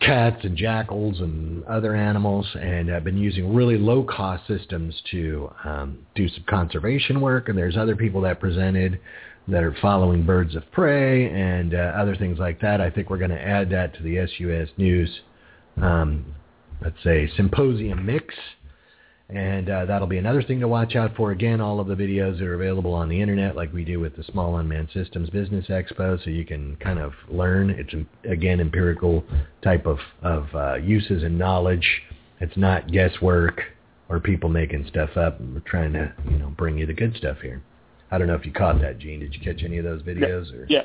cats 0.00 0.44
and 0.44 0.56
jackals 0.56 1.20
and 1.20 1.64
other 1.64 1.94
animals 1.94 2.46
and 2.60 2.92
I've 2.92 3.04
been 3.04 3.16
using 3.16 3.54
really 3.54 3.78
low-cost 3.78 4.46
systems 4.46 4.94
to 5.10 5.50
um, 5.64 5.98
do 6.14 6.28
some 6.28 6.44
conservation 6.48 7.20
work. 7.20 7.48
And 7.48 7.56
there's 7.56 7.76
other 7.76 7.96
people 7.96 8.20
that 8.22 8.40
presented 8.40 9.00
that 9.48 9.62
are 9.62 9.76
following 9.80 10.24
birds 10.24 10.54
of 10.56 10.70
prey 10.72 11.30
and 11.30 11.74
uh, 11.74 11.92
other 11.96 12.16
things 12.16 12.38
like 12.38 12.60
that. 12.60 12.80
I 12.80 12.90
think 12.90 13.10
we're 13.10 13.18
going 13.18 13.30
to 13.30 13.40
add 13.40 13.70
that 13.70 13.94
to 13.94 14.02
the 14.02 14.26
SUS 14.26 14.68
News, 14.76 15.20
um, 15.80 16.34
let's 16.82 17.02
say, 17.04 17.30
symposium 17.36 18.04
mix 18.04 18.34
and 19.30 19.70
uh, 19.70 19.84
that'll 19.86 20.06
be 20.06 20.18
another 20.18 20.42
thing 20.42 20.60
to 20.60 20.68
watch 20.68 20.96
out 20.96 21.16
for. 21.16 21.30
Again, 21.30 21.60
all 21.60 21.80
of 21.80 21.86
the 21.86 21.94
videos 21.94 22.40
are 22.40 22.54
available 22.54 22.92
on 22.92 23.08
the 23.08 23.20
internet 23.20 23.56
like 23.56 23.72
we 23.72 23.84
do 23.84 23.98
with 23.98 24.16
the 24.16 24.24
Small 24.24 24.56
Unmanned 24.58 24.88
Systems 24.92 25.30
Business 25.30 25.66
Expo, 25.68 26.22
so 26.22 26.30
you 26.30 26.44
can 26.44 26.76
kind 26.76 26.98
of 26.98 27.12
learn. 27.28 27.70
It's, 27.70 27.94
again, 28.28 28.60
empirical 28.60 29.24
type 29.62 29.86
of, 29.86 29.98
of 30.22 30.48
uh, 30.54 30.74
uses 30.74 31.22
and 31.22 31.38
knowledge. 31.38 32.02
It's 32.40 32.56
not 32.56 32.90
guesswork 32.92 33.62
or 34.10 34.20
people 34.20 34.50
making 34.50 34.86
stuff 34.88 35.16
up. 35.16 35.40
We're 35.40 35.60
trying 35.60 35.94
to, 35.94 36.12
you 36.30 36.38
know, 36.38 36.48
bring 36.48 36.76
you 36.76 36.86
the 36.86 36.92
good 36.92 37.16
stuff 37.16 37.38
here. 37.40 37.62
I 38.10 38.18
don't 38.18 38.26
know 38.26 38.34
if 38.34 38.44
you 38.44 38.52
caught 38.52 38.80
that, 38.82 38.98
Gene. 38.98 39.20
Did 39.20 39.34
you 39.34 39.40
catch 39.40 39.64
any 39.64 39.78
of 39.78 39.84
those 39.84 40.02
videos? 40.02 40.52
Or? 40.52 40.66
Yeah. 40.68 40.84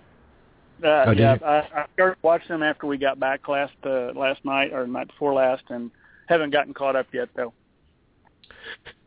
Uh, 0.83 1.03
oh, 1.07 1.11
yeah. 1.11 1.37
I, 1.45 1.81
I 1.81 1.85
started 1.93 2.17
watching 2.21 2.47
them 2.49 2.63
after 2.63 2.87
we 2.87 2.97
got 2.97 3.19
back 3.19 3.47
last 3.49 3.73
uh, 3.85 4.13
last 4.15 4.43
night 4.45 4.71
or 4.71 4.87
night 4.87 5.07
before 5.07 5.33
last, 5.33 5.63
and 5.69 5.91
haven't 6.27 6.51
gotten 6.51 6.73
caught 6.73 6.95
up 6.95 7.07
yet 7.13 7.27
though. 7.35 7.53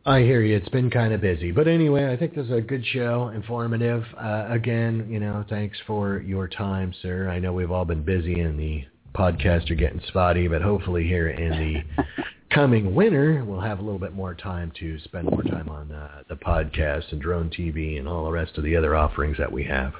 I 0.05 0.19
hear 0.19 0.41
you. 0.41 0.57
It's 0.57 0.69
been 0.69 0.89
kind 0.89 1.13
of 1.13 1.21
busy. 1.21 1.51
But 1.51 1.67
anyway, 1.67 2.11
I 2.11 2.17
think 2.17 2.35
this 2.35 2.45
is 2.45 2.51
a 2.51 2.61
good 2.61 2.85
show, 2.85 3.29
informative. 3.33 4.03
Uh, 4.19 4.47
again, 4.49 5.07
you 5.09 5.19
know, 5.19 5.45
thanks 5.49 5.77
for 5.87 6.19
your 6.19 6.47
time, 6.47 6.93
sir. 7.01 7.29
I 7.29 7.39
know 7.39 7.53
we've 7.53 7.71
all 7.71 7.85
been 7.85 8.03
busy 8.03 8.41
and 8.41 8.59
the 8.59 8.83
podcasts 9.15 9.71
are 9.71 9.75
getting 9.75 10.01
spotty, 10.07 10.49
but 10.49 10.61
hopefully 10.61 11.07
here 11.07 11.29
in 11.29 11.51
the 11.51 12.03
coming 12.53 12.93
winter, 12.93 13.45
we'll 13.45 13.61
have 13.61 13.79
a 13.79 13.81
little 13.81 13.99
bit 13.99 14.13
more 14.13 14.33
time 14.35 14.73
to 14.79 14.99
spend 14.99 15.29
more 15.29 15.43
time 15.43 15.69
on 15.69 15.91
uh, 15.91 16.23
the 16.27 16.35
podcast 16.35 17.11
and 17.11 17.21
drone 17.21 17.49
TV 17.49 17.97
and 17.97 18.07
all 18.07 18.25
the 18.25 18.31
rest 18.31 18.57
of 18.57 18.65
the 18.65 18.75
other 18.75 18.95
offerings 18.95 19.37
that 19.37 19.51
we 19.51 19.63
have. 19.63 19.93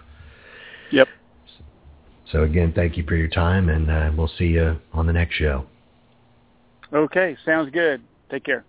Yep. 0.91 1.07
So 2.31 2.43
again, 2.43 2.73
thank 2.75 2.97
you 2.97 3.05
for 3.07 3.15
your 3.15 3.29
time, 3.29 3.69
and 3.69 3.89
uh, 3.89 4.11
we'll 4.17 4.31
see 4.37 4.47
you 4.47 4.79
on 4.91 5.07
the 5.07 5.13
next 5.13 5.35
show. 5.35 5.65
Okay, 6.91 7.37
sounds 7.45 7.71
good. 7.71 8.01
Take 8.29 8.43
care. 8.43 8.65